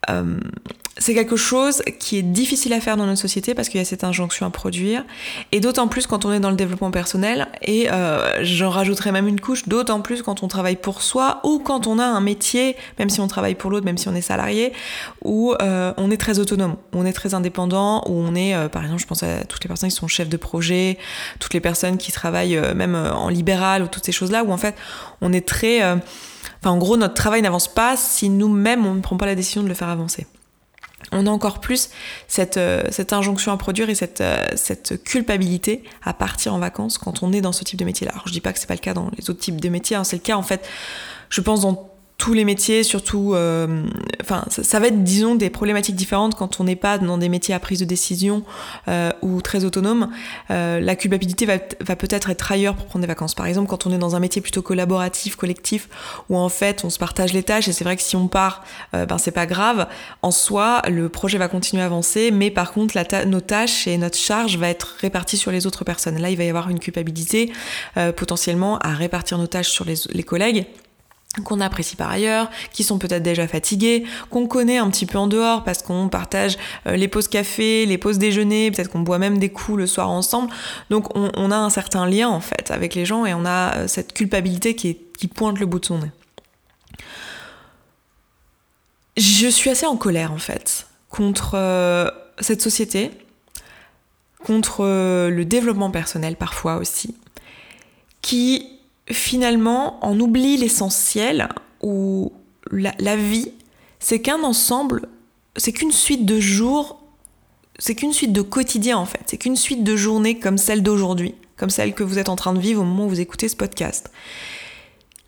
Euh, 0.10 0.38
c'est 0.98 1.14
quelque 1.14 1.36
chose 1.36 1.82
qui 2.00 2.18
est 2.18 2.24
difficile 2.24 2.72
à 2.72 2.80
faire 2.80 2.96
dans 2.96 3.06
notre 3.06 3.20
société 3.20 3.54
parce 3.54 3.68
qu'il 3.68 3.80
y 3.80 3.82
a 3.82 3.86
cette 3.86 4.06
injonction 4.06 4.46
à 4.46 4.50
produire, 4.50 5.04
et 5.52 5.60
d'autant 5.60 5.90
plus 5.90 6.08
quand 6.08 6.24
on 6.24 6.32
est 6.32 6.40
dans 6.40 6.50
le 6.50 6.56
développement 6.56 6.92
personnel, 6.92 7.48
et 7.62 7.92
euh, 7.92 8.44
j'en 8.44 8.70
rajouterai 8.70 9.12
même 9.12 9.28
une 9.28 9.42
couche, 9.42 9.68
d'autant 9.68 10.00
plus 10.00 10.22
quand 10.22 10.42
on 10.44 10.48
travaille 10.48 10.78
pour 10.78 11.02
soi 11.02 11.42
ou 11.44 11.60
quand 11.60 11.88
on 11.88 12.00
a 12.00 12.06
un 12.06 12.22
métier, 12.22 12.78
même 12.98 13.10
si 13.10 13.20
on 13.20 13.28
travaille 13.28 13.56
pour 13.56 13.72
l'autre, 13.72 13.86
même 13.86 13.98
si 13.98 14.08
on 14.08 14.16
est 14.16 14.22
salarié, 14.22 14.72
où 15.22 15.54
euh, 15.62 15.94
on 15.98 16.12
est 16.12 16.18
très 16.18 16.40
autonome, 16.40 16.78
on 16.94 17.06
est 17.06 17.14
très 17.14 17.34
indépendant, 17.34 18.02
où 18.08 18.14
on 18.14 18.34
est, 18.34 18.56
euh, 18.56 18.70
par 18.70 18.84
exemple, 18.84 19.02
je 19.02 19.08
pense 19.08 19.24
à 19.24 19.44
toutes 19.44 19.64
les 19.64 19.68
personnes 19.68 19.90
qui 19.90 19.96
sont 19.96 20.08
chefs 20.08 20.30
de 20.30 20.38
projet, 20.38 20.98
toutes 21.40 21.54
les 21.54 21.62
personnes 21.62 21.98
qui 21.98 22.14
travaillent 22.14 22.60
même 22.74 22.96
en 22.96 23.28
libéral 23.28 23.84
ou 23.84 23.88
toutes 23.88 24.06
ces 24.06 24.14
choses-là, 24.14 24.44
où 24.46 24.52
en 24.52 24.58
fait 24.58 24.76
on 25.22 25.34
est 25.34 25.46
très... 25.46 25.82
Enfin, 25.84 26.72
en 26.72 26.78
gros, 26.78 26.96
notre 26.96 27.14
travail 27.14 27.42
n'avance 27.42 27.68
pas 27.68 27.98
si 27.98 28.30
nous-mêmes 28.30 28.86
on 28.86 28.94
ne 28.96 29.02
prend 29.02 29.18
pas 29.18 29.26
la 29.26 29.36
décision 29.36 29.62
de 29.62 29.68
le 29.68 29.74
faire 29.74 29.90
avancer 29.90 30.26
on 31.12 31.28
a 31.28 31.30
encore 31.30 31.60
plus 31.60 31.90
cette, 32.28 32.58
euh, 32.58 32.84
cette 32.90 33.14
injonction 33.14 33.52
à 33.52 33.58
produire 33.58 33.90
et 33.90 33.96
cette, 33.96 34.22
euh, 34.22 34.46
cette, 34.56 35.04
culpabilité 35.04 35.84
à 36.04 36.14
partir 36.14 36.54
en 36.54 36.60
vacances 36.60 36.98
quand 36.98 37.24
on 37.24 37.32
est 37.32 37.42
dans 37.42 37.52
ce 37.52 37.64
type 37.64 37.80
de 37.80 37.86
métier-là. 37.86 38.14
Alors 38.14 38.28
je 38.28 38.34
dis 38.34 38.42
pas 38.42 38.54
que 38.54 38.60
c'est 38.60 38.68
pas 38.68 38.76
le 38.76 38.80
cas 38.80 38.94
dans 38.94 39.10
les 39.18 39.30
autres 39.30 39.40
types 39.40 39.62
de 39.62 39.70
métiers, 39.70 39.96
hein, 39.96 40.04
c'est 40.04 40.16
le 40.16 40.22
cas 40.22 40.36
en 40.36 40.44
fait, 40.44 40.68
je 41.30 41.42
pense 41.42 41.62
dans 41.62 41.95
tous 42.18 42.34
les 42.34 42.46
métiers, 42.46 42.84
surtout, 42.84 43.34
euh, 43.34 43.86
enfin, 44.22 44.46
ça, 44.50 44.80
va 44.80 44.88
être, 44.88 45.04
disons, 45.04 45.36
des 45.36 45.50
problématiques 45.50 45.96
différentes 45.96 46.36
quand 46.36 46.60
on 46.60 46.64
n'est 46.64 46.78
pas 46.78 46.98
dans 46.98 47.18
des 47.18 47.28
métiers 47.28 47.54
à 47.54 47.60
prise 47.60 47.80
de 47.80 47.86
décision 47.86 48.44
euh, 48.88 49.12
ou 49.22 49.42
très 49.42 49.66
autonome. 49.66 50.10
Euh, 50.50 50.80
la 50.80 50.96
culpabilité 50.96 51.46
va, 51.46 51.58
va 51.82 51.96
peut-être 51.96 52.30
être 52.30 52.52
ailleurs 52.52 52.76
pour 52.76 52.86
prendre 52.86 53.02
des 53.02 53.08
vacances. 53.08 53.36
Par 53.36 53.48
exemple, 53.48 53.68
quand 53.68 53.86
on 53.86 53.92
est 53.92 53.98
dans 53.98 54.16
un 54.16 54.20
métier 54.20 54.42
plutôt 54.42 54.62
collaboratif, 54.62 55.36
collectif, 55.36 55.90
où 56.30 56.38
en 56.38 56.48
fait 56.48 56.86
on 56.86 56.90
se 56.90 57.00
partage 57.00 57.34
les 57.34 57.44
tâches, 57.44 57.68
et 57.68 57.74
c'est 57.74 57.84
vrai 57.84 57.98
que 57.98 58.02
si 58.02 58.16
on 58.16 58.28
part, 58.28 58.64
ben 58.94 59.18
c'est 59.18 59.32
pas 59.32 59.46
grave. 59.46 59.88
En 60.22 60.32
soi, 60.32 60.82
le 60.88 61.10
projet 61.10 61.38
va 61.38 61.48
continuer 61.48 61.84
à 61.84 61.86
avancer, 61.86 62.32
mais 62.32 62.50
par 62.50 62.72
contre, 62.72 62.96
la 62.96 63.26
nos 63.26 63.42
tâches 63.42 63.88
et 63.88 63.98
notre 63.98 64.18
charge 64.18 64.58
va 64.58 64.70
être 64.70 64.96
répartie 65.00 65.38
sur 65.38 65.52
les 65.52 65.68
autres 65.68 65.84
personnes. 65.84 66.20
Là, 66.20 66.30
il 66.30 66.38
va 66.38 66.44
y 66.44 66.50
avoir 66.50 66.70
une 66.70 66.80
culpabilité 66.80 67.52
potentiellement 68.16 68.80
à 68.80 68.94
répartir 68.94 69.38
nos 69.38 69.48
tâches 69.48 69.70
sur 69.70 69.86
les, 69.86 69.96
les 70.12 70.24
collègues 70.24 70.66
qu'on 71.44 71.60
apprécie 71.60 71.96
par 71.96 72.10
ailleurs, 72.10 72.50
qui 72.72 72.84
sont 72.84 72.98
peut-être 72.98 73.24
déjà 73.24 73.48
fatigués, 73.48 74.06
qu'on 74.30 74.48
connaît 74.48 74.78
un 74.78 74.90
petit 74.90 75.06
peu 75.06 75.18
en 75.18 75.28
dehors 75.28 75.64
parce 75.64 75.82
qu'on 75.82 76.10
partage 76.10 76.58
euh, 76.88 76.96
les 76.96 77.08
pauses 77.08 77.28
café, 77.28 77.86
les 77.86 77.98
pauses 77.98 78.18
déjeuner, 78.18 78.72
peut-être 78.72 78.90
qu'on 78.90 79.00
boit 79.00 79.20
même 79.20 79.38
des 79.38 79.50
coups 79.50 79.78
le 79.78 79.88
soir 79.88 80.10
ensemble. 80.10 80.52
Donc 80.90 81.16
on, 81.16 81.52
a 81.52 81.58
un 81.58 81.70
certain 81.70 82.08
lien 82.08 82.30
en 82.30 82.40
fait 82.40 82.72
avec 82.72 82.96
les 82.96 83.06
gens 83.06 83.26
et 83.26 83.34
on 83.34 83.46
a 83.46 83.76
euh, 83.76 83.88
cette 83.88 84.14
culpabilité 84.14 84.76
qui, 84.76 84.96
pointe 85.34 85.60
le 85.60 85.66
bout 85.66 85.80
de 85.80 85.86
son 85.86 85.98
nez. 85.98 86.12
Je 89.18 89.48
suis 89.48 89.72
assez 89.72 89.88
en 89.88 89.98
colère 89.98 90.32
en 90.32 90.38
fait 90.38 90.88
contre 91.10 91.54
euh, 91.56 92.10
cette 92.40 92.62
société, 92.62 93.10
contre 94.46 94.84
le 94.84 95.46
développement 95.46 95.90
personnel 95.90 96.36
parfois 96.36 96.76
aussi, 96.76 97.16
qui 98.22 98.75
finalement, 99.14 100.00
on 100.02 100.20
oublie 100.20 100.58
l'essentiel, 100.58 101.50
où 101.82 102.34
la, 102.72 103.16
vie, 103.16 103.52
c'est 104.00 104.22
qu'un 104.22 104.44
ensemble, 104.44 105.08
c'est 105.56 105.72
qu'une 105.72 105.92
suite 105.92 106.26
de 106.26 106.40
jours, 106.40 107.02
c'est 107.78 107.96
qu'une 107.96 108.14
suite 108.14 108.34
de 108.34 108.42
quotidien 108.42 108.98
en 108.98 109.06
fait, 109.06 109.22
c'est 109.28 109.38
qu'une 109.38 109.56
suite 109.56 109.84
de 109.84 109.96
journées 109.96 110.40
comme 110.40 110.58
celle 110.58 110.82
d'aujourd'hui, 110.82 111.36
comme 111.58 111.70
celle 111.70 111.94
que 111.94 112.04
vous 112.04 112.18
êtes 112.18 112.30
en 112.30 112.36
train 112.36 112.54
de 112.54 112.60
vivre 112.60 112.82
au 112.82 112.86
moment 112.86 113.06
où 113.06 113.10
vous 113.10 113.20
écoutez 113.20 113.48
ce 113.48 113.56
podcast. 113.56 114.12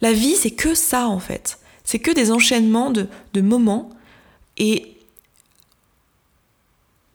La 0.02 0.14
vie, 0.14 0.36
c'est 0.36 0.52
que 0.52 0.74
ça 0.74 1.08
en 1.08 1.20
fait. 1.20 1.60
C'est 1.84 2.00
que 2.00 2.12
des 2.12 2.32
enchaînements 2.32 2.90
de, 2.90 3.08
de 3.34 3.42
moments 3.42 3.90
et 4.58 4.98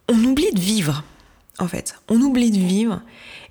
on 0.09 0.23
oublie 0.25 0.53
de 0.53 0.61
vivre 0.61 1.05
en 1.59 1.69
fait. 1.69 1.95
On 2.09 2.21
oublie 2.21 2.51
de 2.51 2.59
vivre 2.59 3.03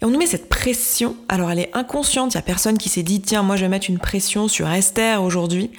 et 0.02 0.06
on 0.06 0.10
nous 0.10 0.18
met 0.18 0.26
cette 0.26 0.50
pression. 0.50 1.16
Alors 1.30 1.52
elle 1.52 1.60
est 1.60 1.70
inconsciente, 1.74 2.34
il 2.34 2.38
n'y 2.38 2.40
a 2.40 2.44
personne 2.44 2.78
qui 2.78 2.90
s'est 2.90 3.04
dit 3.04 3.22
tiens 3.22 3.44
moi 3.44 3.56
je 3.56 3.62
vais 3.62 3.70
mettre 3.70 3.90
une 3.90 4.00
pression 4.00 4.48
sur 4.48 4.70
Esther 4.70 5.22
aujourd'hui. 5.22 5.72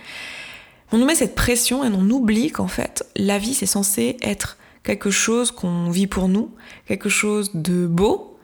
On 0.93 0.99
nous 0.99 1.07
met 1.07 1.15
cette 1.15 1.35
pression 1.35 1.85
et 1.85 1.89
on 1.89 2.09
oublie 2.11 2.51
qu'en 2.51 2.69
fait 2.69 3.05
la 3.17 3.39
vie 3.39 3.55
c'est 3.55 3.67
censé 3.67 4.17
être 4.23 4.59
quelque 4.85 5.11
chose 5.11 5.51
qu'on 5.51 5.91
vit 5.91 6.07
pour 6.07 6.29
nous, 6.29 6.51
quelque 6.87 7.09
chose 7.09 7.51
de 7.55 7.87
beau. 7.87 8.39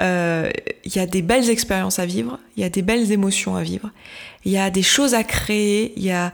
Euh, 0.00 0.48
il 0.84 0.96
y 0.96 0.98
a 0.98 1.06
des 1.06 1.20
belles 1.20 1.50
expériences 1.50 1.98
à 1.98 2.06
vivre, 2.06 2.38
il 2.56 2.62
y 2.62 2.64
a 2.64 2.70
des 2.70 2.80
belles 2.80 3.12
émotions 3.12 3.54
à 3.54 3.62
vivre, 3.62 3.90
il 4.44 4.52
y 4.52 4.58
a 4.58 4.70
des 4.70 4.82
choses 4.82 5.14
à 5.14 5.24
créer, 5.24 5.92
il 5.96 6.02
y 6.02 6.10
a, 6.10 6.32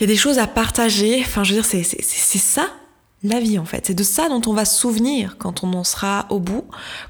y 0.00 0.04
a 0.04 0.06
des 0.06 0.16
choses 0.16 0.38
à 0.38 0.46
partager. 0.46 1.20
Enfin, 1.20 1.42
je 1.42 1.54
veux 1.54 1.60
dire, 1.60 1.64
c'est 1.64 2.38
ça 2.38 2.68
la 3.22 3.40
vie 3.40 3.58
en 3.58 3.64
fait. 3.64 3.86
C'est 3.86 3.94
de 3.94 4.02
ça 4.02 4.28
dont 4.28 4.40
on 4.46 4.54
va 4.54 4.64
se 4.64 4.78
souvenir 4.78 5.36
quand 5.38 5.62
on 5.62 5.72
en 5.74 5.84
sera 5.84 6.26
au 6.30 6.38
bout, 6.38 6.64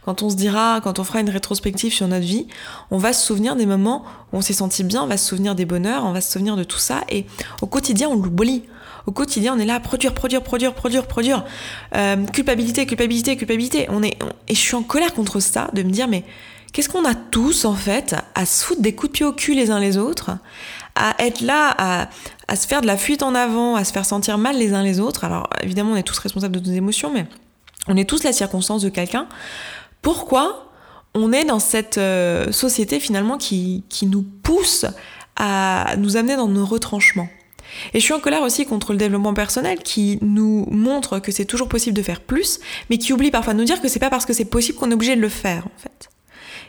quand 0.05 0.23
on 0.23 0.31
se 0.31 0.37
dira, 0.37 0.81
quand 0.83 0.99
on 0.99 1.05
fera 1.05 1.21
une 1.21 1.31
rétrospective 1.31 1.93
sur 1.93 2.09
notre 2.09 2.27
vie, 2.27 2.47
on 2.91 2.99
va 2.99 3.13
se 3.13 3.25
souvenir 3.25 3.55
des 3.55 3.67
moments 3.67 4.05
où 4.33 4.39
on 4.39 4.41
s'est 4.41 4.53
senti 4.53 4.83
bien, 4.83 5.03
on 5.03 5.07
va 5.07 5.17
se 5.17 5.29
souvenir 5.29 5.55
des 5.55 5.65
bonheurs, 5.65 6.05
on 6.05 6.13
va 6.13 6.21
se 6.21 6.33
souvenir 6.33 6.57
de 6.57 6.65
tout 6.65 6.79
ça 6.79 7.03
et 7.09 7.27
au 7.63 7.67
quotidien 7.67 8.09
on 8.09 8.17
l'oublie. 8.17 8.65
Au 9.07 9.13
quotidien, 9.13 9.55
on 9.57 9.59
est 9.59 9.65
là 9.65 9.77
à 9.77 9.81
produire, 9.81 10.13
produire, 10.13 10.43
produire, 10.43 10.75
produire, 10.75 11.07
produire. 11.07 11.45
Euh, 11.97 12.27
culpabilité, 12.27 12.85
culpabilité, 12.85 13.35
culpabilité. 13.35 13.87
On 13.89 14.03
est, 14.03 14.17
et 14.47 14.55
je 14.55 14.61
suis 14.61 14.75
en 14.75 14.83
colère 14.83 15.15
contre 15.15 15.41
ça, 15.41 15.71
de 15.73 15.83
me 15.83 15.91
dire, 15.91 16.07
mais 16.07 16.23
qu'est-ce 16.73 16.91
qu'on 16.91 17.07
a 17.07 17.15
tous, 17.15 17.65
en 17.65 17.75
fait, 17.75 18.15
à 18.35 18.45
se 18.45 18.63
foutre 18.63 18.83
des 18.83 18.95
coups 18.95 19.13
de 19.13 19.17
pied 19.17 19.27
au 19.27 19.33
cul 19.33 19.55
les 19.55 19.71
uns 19.71 19.81
les 19.81 19.97
autres, 19.97 20.33
à 20.95 21.15
être 21.19 21.41
là, 21.41 21.75
à, 21.79 22.09
à 22.51 22.57
se 22.57 22.67
faire 22.67 22.81
de 22.81 22.87
la 22.89 22.97
fuite 22.97 23.23
en 23.23 23.37
avant, 23.37 23.77
à 23.77 23.85
se 23.85 23.93
faire 23.93 24.05
sentir 24.05 24.37
mal 24.37 24.59
les 24.59 24.75
uns 24.75 24.83
les 24.83 24.99
autres. 24.99 25.23
Alors 25.23 25.49
évidemment, 25.63 25.93
on 25.93 25.97
est 25.97 26.03
tous 26.03 26.19
responsables 26.19 26.61
de 26.61 26.69
nos 26.69 26.77
émotions, 26.77 27.13
mais 27.13 27.27
on 27.87 27.97
est 27.97 28.05
tous 28.05 28.25
la 28.25 28.33
circonstance 28.33 28.83
de 28.83 28.89
quelqu'un. 28.89 29.29
Pourquoi 30.03 30.73
on 31.15 31.33
est 31.33 31.45
dans 31.45 31.61
cette 31.61 31.99
euh, 31.99 32.51
société 32.51 32.99
finalement 32.99 33.39
qui, 33.39 33.85
qui 33.89 34.07
nous 34.07 34.23
pousse 34.23 34.85
à 35.37 35.95
nous 35.97 36.17
amener 36.17 36.35
dans 36.35 36.49
nos 36.49 36.67
retranchements? 36.67 37.29
Et 37.95 38.01
je 38.01 38.05
suis 38.05 38.15
en 38.15 38.19
colère 38.19 38.43
aussi 38.43 38.67
contre 38.67 38.91
le 38.91 38.99
développement 38.99 39.33
personnel 39.33 39.79
qui 39.79 40.19
nous 40.21 40.67
montre 40.73 41.21
que 41.21 41.31
c'est 41.31 41.45
toujours 41.45 41.69
possible 41.69 41.97
de 41.97 42.03
faire 42.03 42.21
plus, 42.21 42.59
mais 42.91 42.99
qui 42.99 43.13
oublie 43.13 43.31
parfois 43.31 43.55
de 43.55 43.61
nous 43.61 43.65
dire 43.65 43.81
que 43.81 43.87
c'est 43.87 44.01
pas 44.01 44.11
parce 44.11 44.27
que 44.27 44.33
c'est 44.33 44.45
possible 44.45 44.77
qu'on 44.77 44.91
est 44.91 44.95
obligé 44.95 45.15
de 45.15 45.21
le 45.21 45.29
faire, 45.29 45.67
en 45.67 45.79
fait. 45.79 46.11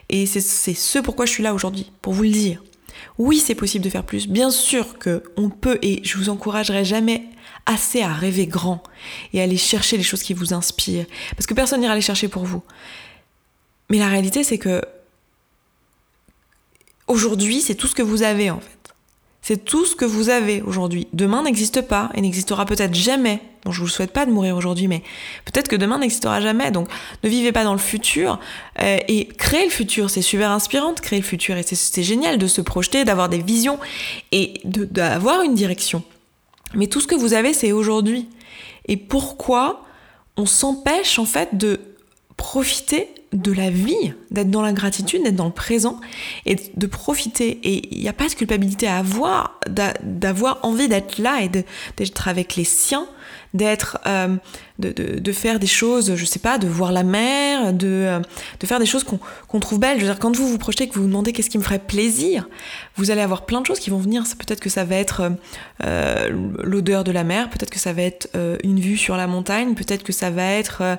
Et 0.10 0.28
c'est 0.28 0.42
ce 0.42 1.00
pourquoi 1.00 1.26
je 1.26 1.32
suis 1.32 1.42
là 1.42 1.56
aujourd'hui, 1.56 1.92
pour 2.04 2.14
vous 2.14 2.22
le 2.22 2.30
dire. 2.30 2.62
Oui, 3.24 3.38
c'est 3.38 3.54
possible 3.54 3.86
de 3.86 3.90
faire 3.92 4.04
plus. 4.04 4.28
Bien 4.28 4.50
sûr 4.50 4.98
que 4.98 5.22
on 5.38 5.52
peut 5.52 5.78
et 5.84 6.02
je 6.04 6.18
vous 6.18 6.30
encouragerai 6.30 6.84
jamais 6.84 7.26
assez 7.68 8.02
à 8.02 8.12
rêver 8.12 8.48
grand 8.48 8.82
et 9.32 9.42
à 9.42 9.44
aller 9.44 9.58
chercher 9.58 9.96
les 9.96 10.02
choses 10.02 10.24
qui 10.24 10.34
vous 10.34 10.56
inspirent 10.56 11.06
parce 11.36 11.46
que 11.46 11.54
personne 11.54 11.82
n'ira 11.82 11.94
les 11.94 12.02
chercher 12.02 12.30
pour 12.30 12.46
vous. 12.46 12.64
Mais 13.92 14.00
la 14.00 14.08
réalité 14.08 14.44
c'est 14.44 14.58
que 14.58 14.82
aujourd'hui, 17.06 17.62
c'est 17.62 17.76
tout 17.76 17.86
ce 17.86 17.94
que 17.94 18.02
vous 18.02 18.24
avez 18.24 18.50
en 18.50 18.60
fait. 18.60 18.81
C'est 19.42 19.66
tout 19.66 19.86
ce 19.86 19.96
que 19.96 20.06
vous 20.06 20.30
avez 20.30 20.62
aujourd'hui. 20.62 21.08
Demain 21.14 21.44
n'existe 21.44 21.82
pas 21.82 22.12
et 22.14 22.22
n'existera 22.22 22.66
peut-être 22.66 22.94
jamais. 22.94 23.42
Bon, 23.66 23.72
je 23.72 23.82
vous 23.82 23.88
souhaite 23.88 24.12
pas 24.12 24.28
de 24.28 24.32
mourir 24.32 24.56
aujourd'hui, 24.56 24.88
mais 24.88 25.02
peut-être 25.46 25.68
que 25.68 25.76
demain 25.76 25.98
n'existera 25.98 26.42
jamais. 26.42 26.70
Donc, 26.70 26.88
ne 27.24 27.30
vivez 27.30 27.52
pas 27.52 27.64
dans 27.64 27.74
le 27.74 27.80
futur 27.80 28.40
euh, 28.82 28.98
et 29.08 29.26
créez 29.26 29.66
le 29.66 29.72
futur. 29.72 30.12
C'est 30.12 30.22
super 30.22 30.52
inspirant 30.52 30.94
de 30.94 31.00
créer 31.00 31.20
le 31.20 31.26
futur 31.26 31.58
et 31.58 31.64
c'est 31.64 32.04
génial 32.04 32.38
de 32.38 32.48
se 32.48 32.62
projeter, 32.62 33.04
d'avoir 33.04 33.30
des 33.30 33.42
visions 33.42 33.80
et 34.32 34.62
d'avoir 34.64 35.42
une 35.42 35.56
direction. 35.56 36.04
Mais 36.76 36.88
tout 36.88 37.02
ce 37.02 37.08
que 37.08 37.16
vous 37.16 37.34
avez, 37.34 37.54
c'est 37.54 37.72
aujourd'hui. 37.72 38.30
Et 38.88 38.98
pourquoi 38.98 39.84
on 40.38 40.46
s'empêche 40.46 41.18
en 41.18 41.26
fait 41.26 41.58
de 41.58 41.80
profiter 42.38 43.10
de 43.34 43.52
la 43.52 43.70
vie, 43.70 44.14
d'être 44.30 44.52
dans 44.52 44.62
la 44.62 44.74
gratitude, 44.74 45.24
d'être 45.24 45.36
dans 45.36 45.46
le 45.46 45.52
présent 45.52 46.00
et 46.46 46.58
de 46.76 46.88
profiter. 46.88 47.60
Et 47.64 47.96
il 47.96 48.02
n'y 48.02 48.10
a 48.10 48.14
pas 48.14 48.28
de 48.28 48.34
culpabilité 48.34 48.88
à 48.88 48.98
avoir, 48.98 49.60
d'avoir 50.04 50.60
envie 50.64 50.88
d'être 50.88 51.18
là 51.18 51.42
et 51.42 51.50
d'être 51.50 52.28
avec 52.28 52.56
les 52.56 52.66
siens, 52.66 53.08
d'être, 53.54 53.98
euh, 54.08 54.36
de, 54.80 54.92
de, 55.20 55.32
faire 55.32 55.60
des 55.60 55.68
choses, 55.68 56.16
je 56.16 56.26
sais 56.26 56.40
pas, 56.40 56.58
de 56.58 56.68
voir 56.68 56.92
la 56.92 57.04
mer, 57.04 57.74
de, 57.74 57.88
euh, 57.88 58.20
de 58.60 58.66
faire 58.66 58.80
des 58.80 58.86
choses 58.86 59.04
qu'on 59.04 59.60
trouve 59.60 59.80
belles. 59.80 59.98
Je 59.98 60.06
veux 60.06 60.12
dire, 60.12 60.20
quand 60.20 60.36
vous 60.36 60.48
vous 60.48 60.58
projetez, 60.58 60.88
que 60.88 60.96
vous 60.96 61.02
vous 61.02 61.08
demandez 61.08 61.34
qu'est-ce 61.34 61.50
qui 61.50 61.58
me 61.58 61.64
ferait 61.64 61.80
plaisir, 61.80 62.48
vous 62.96 63.12
allez 63.12 63.22
avoir 63.22 63.46
plein 63.46 63.60
de 63.60 63.66
choses 63.66 63.80
qui 63.80 63.90
vont 63.90 63.98
venir. 63.98 64.24
Peut-être 64.40 64.62
que 64.62 64.70
ça 64.70 64.86
va 64.86 64.96
être 64.96 65.32
euh, 65.84 66.30
l'odeur 66.64 67.04
de 67.04 67.12
la 67.12 67.24
mer, 67.24 67.50
peut-être 67.50 67.70
que 67.70 67.80
ça 67.80 67.92
va 67.92 68.04
être 68.04 68.30
une 68.64 68.80
vue 68.80 68.98
sur 68.98 69.18
la 69.18 69.28
montagne, 69.28 69.74
peut-être 69.74 70.04
que 70.04 70.14
ça 70.14 70.30
va 70.30 70.46
être 70.46 70.98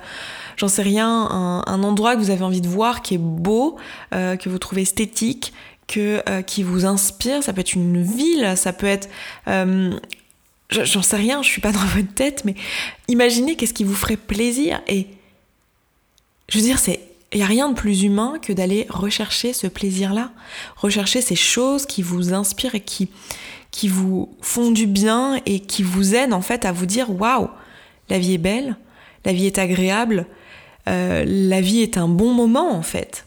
j'en 0.56 0.68
sais 0.68 0.82
rien, 0.82 1.08
un, 1.08 1.82
endroit 1.82 2.14
que 2.14 2.20
vous 2.20 2.30
avez 2.30 2.44
envie 2.44 2.60
de 2.60 2.68
voir 2.68 3.02
qui 3.02 3.14
est 3.14 3.18
beau, 3.18 3.76
que 4.10 4.48
vous 4.48 4.58
trouvez 4.58 4.82
esthétique, 4.82 5.52
que, 5.88 6.40
qui 6.42 6.62
vous 6.62 6.84
inspire. 6.84 7.42
Ça 7.42 7.52
peut 7.52 7.60
être 7.60 7.74
une 7.74 8.02
ville, 8.02 8.52
ça 8.56 8.72
peut 8.72 8.86
être... 8.86 9.08
j'en 10.72 11.02
sais 11.02 11.16
rien, 11.16 11.42
je 11.42 11.48
suis 11.48 11.60
pas 11.60 11.72
dans 11.72 11.78
votre 11.80 12.12
tête, 12.14 12.44
mais 12.44 12.54
imaginez 13.08 13.56
qu'est-ce 13.56 13.74
qui 13.74 13.84
vous 13.84 13.94
ferait 13.94 14.16
plaisir. 14.16 14.80
Et 14.88 15.06
je 16.48 16.58
veux 16.58 16.64
dire, 16.64 16.78
c'est 16.78 17.00
il 17.32 17.38
n'y 17.38 17.44
a 17.44 17.46
rien 17.46 17.70
de 17.70 17.74
plus 17.74 18.02
humain 18.02 18.34
que 18.42 18.52
d'aller 18.52 18.86
rechercher 18.90 19.52
ce 19.54 19.66
plaisir-là, 19.66 20.32
rechercher 20.76 21.22
ces 21.22 21.36
choses 21.36 21.86
qui 21.86 22.02
vous 22.02 22.34
inspirent 22.34 22.74
et 22.74 22.80
qui, 22.80 23.08
qui 23.70 23.88
vous 23.88 24.36
font 24.42 24.70
du 24.70 24.86
bien 24.86 25.40
et 25.46 25.60
qui 25.60 25.82
vous 25.82 26.14
aident 26.14 26.34
en 26.34 26.42
fait 26.42 26.66
à 26.66 26.72
vous 26.72 26.84
dire 26.84 27.10
waouh, 27.10 27.48
la 28.10 28.18
vie 28.18 28.34
est 28.34 28.38
belle, 28.38 28.76
la 29.24 29.32
vie 29.32 29.46
est 29.46 29.58
agréable, 29.58 30.26
euh, 30.88 31.24
la 31.26 31.60
vie 31.62 31.80
est 31.80 31.96
un 31.96 32.08
bon 32.08 32.34
moment 32.34 32.70
en 32.70 32.82
fait. 32.82 33.24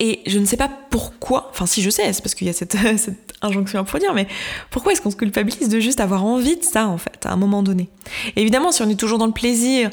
Et 0.00 0.20
je 0.26 0.38
ne 0.38 0.46
sais 0.46 0.56
pas 0.56 0.70
pourquoi, 0.90 1.48
enfin 1.50 1.66
si 1.66 1.82
je 1.82 1.90
sais, 1.90 2.10
c'est 2.12 2.22
parce 2.22 2.34
qu'il 2.34 2.46
y 2.46 2.50
a 2.50 2.54
cette, 2.54 2.76
injonction 3.42 3.80
à 3.80 3.84
produire, 3.84 4.14
mais 4.14 4.26
pourquoi 4.70 4.92
est-ce 4.92 5.00
qu'on 5.00 5.10
se 5.10 5.16
culpabilise 5.16 5.68
de 5.68 5.80
juste 5.80 6.00
avoir 6.00 6.24
envie 6.24 6.56
de 6.56 6.64
ça 6.64 6.86
en 6.86 6.98
fait, 6.98 7.26
à 7.26 7.32
un 7.32 7.36
moment 7.36 7.62
donné? 7.62 7.88
Évidemment, 8.36 8.72
si 8.72 8.82
on 8.82 8.88
est 8.88 8.98
toujours 8.98 9.18
dans 9.18 9.26
le 9.26 9.32
plaisir, 9.32 9.90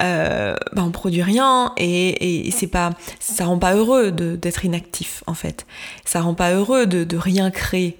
euh, 0.00 0.54
bah, 0.72 0.82
on 0.84 0.90
produit 0.90 1.22
rien 1.22 1.72
et, 1.76 2.50
c'est 2.52 2.66
pas, 2.68 2.90
ça 3.18 3.46
rend 3.46 3.58
pas 3.58 3.74
heureux 3.74 4.12
d'être 4.12 4.64
inactif 4.64 5.22
en 5.26 5.34
fait. 5.34 5.66
Ça 6.04 6.20
rend 6.20 6.34
pas 6.34 6.52
heureux 6.52 6.86
de, 6.86 7.16
rien 7.16 7.50
créer, 7.50 7.98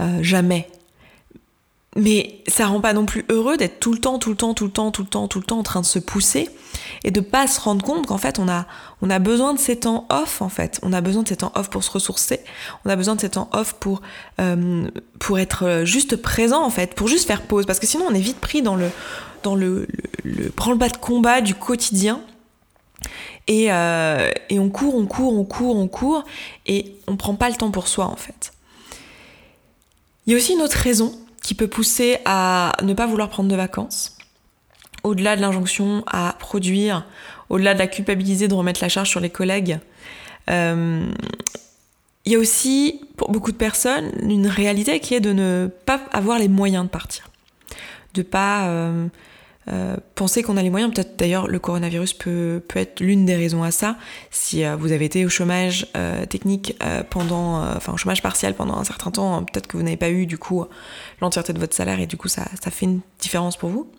euh, 0.00 0.18
jamais. 0.22 0.68
Mais 1.98 2.42
ça 2.46 2.66
rend 2.66 2.80
pas 2.80 2.92
non 2.92 3.06
plus 3.06 3.24
heureux 3.28 3.56
d'être 3.56 3.80
tout 3.80 3.92
le 3.92 3.98
temps, 3.98 4.20
tout 4.20 4.30
le 4.30 4.36
temps, 4.36 4.54
tout 4.54 4.66
le 4.66 4.70
temps, 4.70 4.92
tout 4.92 5.02
le 5.02 5.08
temps, 5.08 5.26
tout 5.26 5.40
le 5.40 5.44
temps 5.44 5.58
en 5.58 5.64
train 5.64 5.80
de 5.80 5.86
se 5.86 5.98
pousser 5.98 6.48
et 7.02 7.10
de 7.10 7.20
pas 7.20 7.48
se 7.48 7.60
rendre 7.60 7.84
compte 7.84 8.06
qu'en 8.06 8.18
fait 8.18 8.38
on 8.38 8.48
a, 8.48 8.66
on 9.02 9.10
a 9.10 9.18
besoin 9.18 9.52
de 9.52 9.58
ces 9.58 9.80
temps 9.80 10.06
off 10.08 10.40
en 10.40 10.48
fait. 10.48 10.78
On 10.82 10.92
a 10.92 11.00
besoin 11.00 11.24
de 11.24 11.28
ces 11.28 11.38
temps 11.38 11.50
off 11.56 11.70
pour 11.70 11.82
se 11.82 11.90
ressourcer. 11.90 12.38
On 12.84 12.90
a 12.90 12.94
besoin 12.94 13.16
de 13.16 13.20
ces 13.20 13.30
temps 13.30 13.50
off 13.52 13.74
pour, 13.74 14.00
euh, 14.40 14.88
être 15.36 15.82
juste 15.84 16.14
présent 16.14 16.62
en 16.62 16.70
fait, 16.70 16.94
pour 16.94 17.08
juste 17.08 17.26
faire 17.26 17.42
pause. 17.42 17.66
Parce 17.66 17.80
que 17.80 17.86
sinon 17.88 18.04
on 18.08 18.14
est 18.14 18.20
vite 18.20 18.38
pris 18.38 18.62
dans 18.62 18.76
le, 18.76 18.90
dans 19.42 19.56
le, 19.56 19.88
le, 20.22 20.50
branle-bas 20.56 20.90
de 20.90 20.98
combat 20.98 21.40
du 21.40 21.56
quotidien. 21.56 22.20
Et, 23.48 23.72
euh, 23.72 24.30
et 24.50 24.60
on 24.60 24.68
court, 24.68 24.94
on 24.94 25.06
court, 25.06 25.36
on 25.36 25.44
court, 25.44 25.76
on 25.76 25.88
court, 25.88 26.24
et 26.66 26.94
on 27.08 27.16
prend 27.16 27.34
pas 27.34 27.48
le 27.48 27.56
temps 27.56 27.72
pour 27.72 27.88
soi 27.88 28.04
en 28.04 28.16
fait. 28.16 28.52
Il 30.26 30.32
y 30.32 30.34
a 30.34 30.36
aussi 30.36 30.52
une 30.52 30.62
autre 30.62 30.76
raison 30.76 31.18
qui 31.48 31.54
peut 31.54 31.66
pousser 31.66 32.18
à 32.26 32.72
ne 32.82 32.92
pas 32.92 33.06
vouloir 33.06 33.30
prendre 33.30 33.48
de 33.48 33.56
vacances, 33.56 34.18
au-delà 35.02 35.34
de 35.34 35.40
l'injonction 35.40 36.04
à 36.06 36.36
produire, 36.38 37.06
au-delà 37.48 37.72
de 37.72 37.78
la 37.78 37.86
culpabilité 37.86 38.48
de 38.48 38.52
remettre 38.52 38.80
la 38.82 38.90
charge 38.90 39.08
sur 39.08 39.18
les 39.18 39.30
collègues. 39.30 39.78
Euh, 40.50 41.10
il 42.26 42.32
y 42.32 42.34
a 42.34 42.38
aussi, 42.38 43.00
pour 43.16 43.30
beaucoup 43.30 43.50
de 43.50 43.56
personnes, 43.56 44.12
une 44.20 44.46
réalité 44.46 45.00
qui 45.00 45.14
est 45.14 45.20
de 45.20 45.32
ne 45.32 45.70
pas 45.86 46.02
avoir 46.12 46.38
les 46.38 46.48
moyens 46.48 46.84
de 46.84 46.90
partir. 46.90 47.30
De 48.12 48.20
pas 48.20 48.68
euh, 48.68 49.06
euh, 49.70 49.96
pensez 50.14 50.42
qu'on 50.42 50.56
a 50.56 50.62
les 50.62 50.70
moyens. 50.70 50.92
Peut-être 50.92 51.16
d'ailleurs 51.16 51.46
le 51.46 51.58
coronavirus 51.58 52.14
peut, 52.14 52.62
peut 52.66 52.78
être 52.78 53.00
l'une 53.00 53.24
des 53.26 53.36
raisons 53.36 53.62
à 53.62 53.70
ça. 53.70 53.96
Si 54.30 54.64
euh, 54.64 54.76
vous 54.76 54.92
avez 54.92 55.04
été 55.04 55.24
au 55.26 55.28
chômage 55.28 55.86
euh, 55.96 56.26
technique 56.26 56.76
pendant, 57.10 57.62
enfin 57.76 57.92
au 57.92 57.96
chômage 57.96 58.22
partiel 58.22 58.54
pendant 58.54 58.76
un 58.76 58.84
certain 58.84 59.10
temps, 59.10 59.36
hein, 59.36 59.42
peut-être 59.42 59.66
que 59.66 59.76
vous 59.76 59.82
n'avez 59.82 59.96
pas 59.96 60.10
eu 60.10 60.26
du 60.26 60.38
coup 60.38 60.64
l'entièreté 61.20 61.52
de 61.52 61.58
votre 61.58 61.74
salaire 61.74 62.00
et 62.00 62.06
du 62.06 62.16
coup 62.16 62.28
ça, 62.28 62.44
ça 62.62 62.70
fait 62.70 62.86
une 62.86 63.00
différence 63.20 63.56
pour 63.56 63.70
vous. 63.70 63.90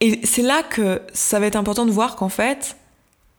Et 0.00 0.20
c'est 0.24 0.42
là 0.42 0.62
que 0.62 1.02
ça 1.12 1.40
va 1.40 1.46
être 1.46 1.56
important 1.56 1.86
de 1.86 1.90
voir 1.90 2.16
qu'en 2.16 2.28
fait, 2.28 2.76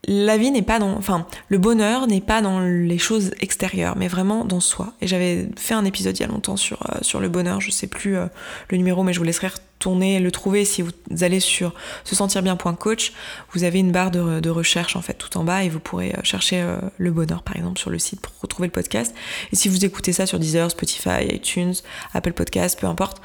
la 0.06 0.36
vie 0.36 0.52
n'est 0.52 0.62
pas 0.62 0.78
dans, 0.78 0.92
enfin, 0.92 1.26
le 1.48 1.58
bonheur 1.58 2.06
n'est 2.06 2.20
pas 2.20 2.40
dans 2.40 2.60
les 2.60 2.98
choses 2.98 3.32
extérieures, 3.40 3.96
mais 3.96 4.06
vraiment 4.06 4.44
dans 4.44 4.60
soi. 4.60 4.92
Et 5.00 5.08
j'avais 5.08 5.48
fait 5.56 5.74
un 5.74 5.84
épisode 5.84 6.16
il 6.16 6.20
y 6.20 6.24
a 6.24 6.28
longtemps 6.28 6.56
sur, 6.56 6.78
euh, 6.82 6.98
sur 7.02 7.18
le 7.18 7.28
bonheur, 7.28 7.60
je 7.60 7.72
sais 7.72 7.88
plus 7.88 8.16
euh, 8.16 8.26
le 8.68 8.76
numéro, 8.76 9.02
mais 9.02 9.12
je 9.12 9.18
vous 9.18 9.24
laisserai 9.24 9.48
retourner 9.48 10.20
le 10.20 10.30
trouver 10.30 10.64
si 10.64 10.80
vous 10.80 10.92
allez 11.22 11.40
sur 11.40 11.74
se 12.04 12.14
sentir 12.14 12.42
bien.coach. 12.42 13.12
Vous 13.52 13.64
avez 13.64 13.80
une 13.80 13.90
barre 13.90 14.12
de, 14.12 14.38
de, 14.38 14.48
recherche 14.48 14.94
en 14.94 15.02
fait 15.02 15.14
tout 15.14 15.36
en 15.36 15.44
bas 15.44 15.64
et 15.64 15.68
vous 15.68 15.80
pourrez 15.80 16.12
euh, 16.12 16.20
chercher 16.22 16.64
le 16.96 17.10
bonheur 17.10 17.42
par 17.42 17.56
exemple 17.56 17.78
sur 17.78 17.90
le 17.90 17.98
site 17.98 18.20
pour 18.20 18.32
retrouver 18.40 18.68
le 18.68 18.72
podcast. 18.72 19.12
Et 19.52 19.56
si 19.56 19.68
vous 19.68 19.84
écoutez 19.84 20.12
ça 20.12 20.24
sur 20.24 20.38
Deezer, 20.38 20.70
Spotify, 20.70 21.26
iTunes, 21.28 21.74
Apple 22.14 22.32
Podcast, 22.32 22.78
peu 22.78 22.86
importe, 22.86 23.20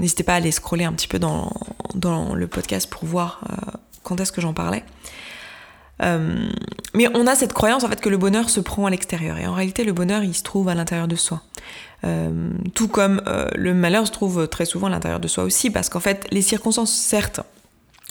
n'hésitez 0.00 0.24
pas 0.24 0.34
à 0.34 0.36
aller 0.36 0.50
scroller 0.50 0.84
un 0.84 0.92
petit 0.92 1.08
peu 1.08 1.20
dans, 1.20 1.52
dans 1.94 2.34
le 2.34 2.46
podcast 2.48 2.90
pour 2.90 3.04
voir 3.04 3.40
quand 4.02 4.20
est-ce 4.20 4.32
que 4.32 4.40
j'en 4.40 4.52
parlais. 4.54 4.84
Euh, 6.02 6.50
mais 6.94 7.08
on 7.14 7.26
a 7.26 7.34
cette 7.34 7.52
croyance 7.52 7.84
en 7.84 7.88
fait 7.88 8.00
que 8.00 8.08
le 8.08 8.16
bonheur 8.16 8.50
se 8.50 8.60
prend 8.60 8.86
à 8.86 8.90
l'extérieur 8.90 9.38
et 9.38 9.46
en 9.46 9.54
réalité 9.54 9.84
le 9.84 9.92
bonheur 9.92 10.24
il 10.24 10.34
se 10.34 10.42
trouve 10.42 10.68
à 10.68 10.74
l'intérieur 10.74 11.08
de 11.08 11.16
soi. 11.16 11.42
Euh, 12.04 12.50
tout 12.74 12.88
comme 12.88 13.22
euh, 13.26 13.46
le 13.54 13.74
malheur 13.74 14.06
se 14.06 14.12
trouve 14.12 14.48
très 14.48 14.64
souvent 14.64 14.88
à 14.88 14.90
l'intérieur 14.90 15.20
de 15.20 15.28
soi 15.28 15.44
aussi 15.44 15.70
parce 15.70 15.88
qu'en 15.88 16.00
fait 16.00 16.26
les 16.32 16.42
circonstances 16.42 16.92
certes 16.92 17.40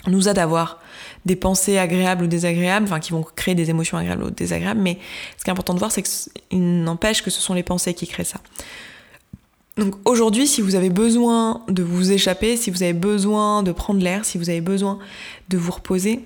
nous 0.06 0.28
aident 0.28 0.38
à 0.38 0.44
avoir 0.44 0.80
des 1.26 1.36
pensées 1.36 1.78
agréables 1.78 2.24
ou 2.24 2.26
désagréables, 2.26 2.86
enfin 2.86 2.98
qui 2.98 3.12
vont 3.12 3.22
créer 3.22 3.54
des 3.54 3.70
émotions 3.70 3.98
agréables 3.98 4.24
ou 4.24 4.30
désagréables, 4.30 4.80
mais 4.80 4.98
ce 5.36 5.44
qui 5.44 5.50
est 5.50 5.52
important 5.52 5.74
de 5.74 5.78
voir 5.78 5.92
c'est 5.92 6.02
qu'il 6.02 6.82
n'empêche 6.82 7.22
que 7.22 7.30
ce 7.30 7.40
sont 7.40 7.54
les 7.54 7.62
pensées 7.62 7.94
qui 7.94 8.06
créent 8.06 8.24
ça. 8.24 8.40
Donc 9.78 9.94
aujourd'hui, 10.04 10.46
si 10.46 10.60
vous 10.60 10.74
avez 10.74 10.90
besoin 10.90 11.62
de 11.68 11.82
vous 11.82 12.12
échapper, 12.12 12.56
si 12.56 12.70
vous 12.70 12.82
avez 12.82 12.92
besoin 12.92 13.62
de 13.62 13.72
prendre 13.72 14.02
l'air, 14.02 14.24
si 14.24 14.36
vous 14.36 14.50
avez 14.50 14.60
besoin 14.60 14.98
de 15.48 15.56
vous 15.56 15.72
reposer, 15.72 16.20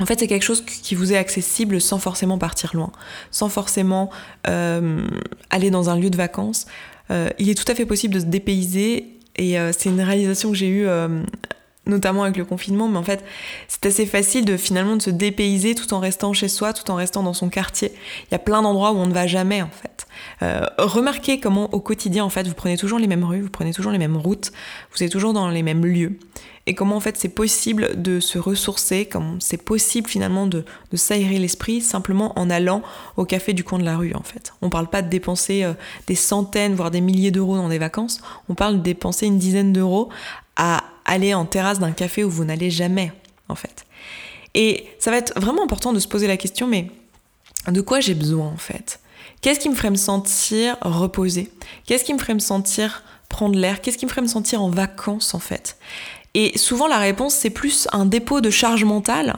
en 0.00 0.06
fait, 0.06 0.18
c'est 0.18 0.26
quelque 0.26 0.44
chose 0.44 0.64
qui 0.64 0.94
vous 0.94 1.12
est 1.12 1.16
accessible 1.16 1.80
sans 1.80 1.98
forcément 1.98 2.38
partir 2.38 2.74
loin, 2.74 2.90
sans 3.30 3.48
forcément 3.48 4.10
euh, 4.48 5.06
aller 5.50 5.70
dans 5.70 5.90
un 5.90 5.96
lieu 5.96 6.10
de 6.10 6.16
vacances. 6.16 6.66
Euh, 7.10 7.28
il 7.38 7.50
est 7.50 7.54
tout 7.54 7.70
à 7.70 7.74
fait 7.74 7.86
possible 7.86 8.14
de 8.14 8.20
se 8.20 8.24
dépayser 8.24 9.18
et 9.36 9.58
euh, 9.58 9.72
c'est 9.76 9.90
une 9.90 10.00
réalisation 10.00 10.50
que 10.50 10.56
j'ai 10.56 10.68
eue 10.68 10.88
notamment 11.90 12.22
avec 12.24 12.36
le 12.36 12.44
confinement, 12.44 12.88
mais 12.88 12.98
en 12.98 13.02
fait, 13.02 13.24
c'est 13.68 13.86
assez 13.86 14.06
facile 14.06 14.44
de 14.44 14.56
finalement 14.56 14.96
de 14.96 15.02
se 15.02 15.10
dépayser 15.10 15.74
tout 15.74 15.92
en 15.92 15.98
restant 15.98 16.32
chez 16.32 16.48
soi, 16.48 16.72
tout 16.72 16.90
en 16.90 16.94
restant 16.94 17.22
dans 17.22 17.34
son 17.34 17.48
quartier. 17.48 17.92
Il 18.28 18.32
y 18.32 18.34
a 18.34 18.38
plein 18.38 18.62
d'endroits 18.62 18.92
où 18.92 18.96
on 18.96 19.06
ne 19.06 19.12
va 19.12 19.26
jamais 19.26 19.62
en 19.62 19.70
fait. 19.70 20.06
remarquez 20.78 21.40
comment 21.40 21.72
au 21.74 21.80
quotidien 21.80 22.24
en 22.24 22.30
fait 22.30 22.46
vous 22.46 22.54
prenez 22.54 22.76
toujours 22.76 22.98
les 22.98 23.06
mêmes 23.06 23.24
rues, 23.24 23.42
vous 23.42 23.50
prenez 23.50 23.72
toujours 23.72 23.92
les 23.92 23.98
mêmes 23.98 24.16
routes, 24.16 24.52
vous 24.94 25.02
êtes 25.02 25.12
toujours 25.12 25.32
dans 25.32 25.48
les 25.48 25.62
mêmes 25.62 25.84
lieux 25.84 26.18
et 26.66 26.74
comment 26.74 26.96
en 26.96 27.00
fait 27.00 27.16
c'est 27.16 27.30
possible 27.30 28.00
de 28.00 28.20
se 28.20 28.38
ressourcer, 28.38 29.06
comment 29.06 29.36
c'est 29.40 29.62
possible 29.62 30.08
finalement 30.08 30.46
de, 30.46 30.64
s'aérer 30.94 31.38
l'esprit 31.38 31.80
simplement 31.80 32.38
en 32.38 32.50
allant 32.50 32.82
au 33.16 33.24
café 33.24 33.52
du 33.52 33.64
coin 33.64 33.78
de 33.78 33.84
la 33.84 33.96
rue 33.96 34.14
en 34.14 34.22
fait. 34.22 34.52
On 34.62 34.70
parle 34.70 34.88
pas 34.88 35.02
de 35.02 35.08
dépenser 35.08 35.64
euh, 35.64 35.72
des 36.06 36.14
centaines 36.14 36.74
voire 36.74 36.90
des 36.90 37.00
milliers 37.00 37.30
d'euros 37.30 37.56
dans 37.56 37.68
des 37.68 37.78
vacances, 37.78 38.20
on 38.48 38.54
parle 38.54 38.78
de 38.78 38.82
dépenser 38.82 39.26
une 39.26 39.38
dizaine 39.38 39.72
d'euros 39.72 40.10
à 40.56 40.84
aller 41.04 41.34
en 41.34 41.44
terrasse 41.44 41.78
d'un 41.78 41.92
café 41.92 42.24
où 42.24 42.30
vous 42.30 42.44
n'allez 42.44 42.70
jamais 42.70 43.12
en 43.48 43.54
fait. 43.54 43.84
Et 44.54 44.86
ça 44.98 45.10
va 45.10 45.18
être 45.18 45.38
vraiment 45.38 45.62
important 45.62 45.92
de 45.92 45.98
se 45.98 46.08
poser 46.08 46.26
la 46.26 46.36
question 46.36 46.66
mais 46.66 46.90
de 47.68 47.80
quoi 47.80 48.00
j'ai 48.00 48.14
besoin 48.14 48.46
en 48.46 48.56
fait? 48.56 49.00
Qu'est-ce 49.40 49.60
qui 49.60 49.68
me 49.68 49.74
ferait 49.74 49.90
me 49.90 49.96
sentir 49.96 50.76
reposé 50.82 51.50
Qu'est-ce 51.86 52.04
qui 52.04 52.14
me 52.14 52.18
ferait 52.18 52.34
me 52.34 52.40
sentir 52.40 53.02
prendre 53.28 53.56
l'air? 53.58 53.80
Qu'est-ce 53.80 53.98
qui 53.98 54.06
me 54.06 54.10
ferait 54.10 54.22
me 54.22 54.26
sentir 54.26 54.62
en 54.62 54.70
vacances 54.70 55.34
en 55.34 55.38
fait? 55.38 55.76
Et 56.34 56.56
souvent 56.58 56.86
la 56.86 56.98
réponse 56.98 57.34
c'est 57.34 57.50
plus 57.50 57.88
un 57.92 58.06
dépôt 58.06 58.40
de 58.40 58.50
charge 58.50 58.84
mentale 58.84 59.36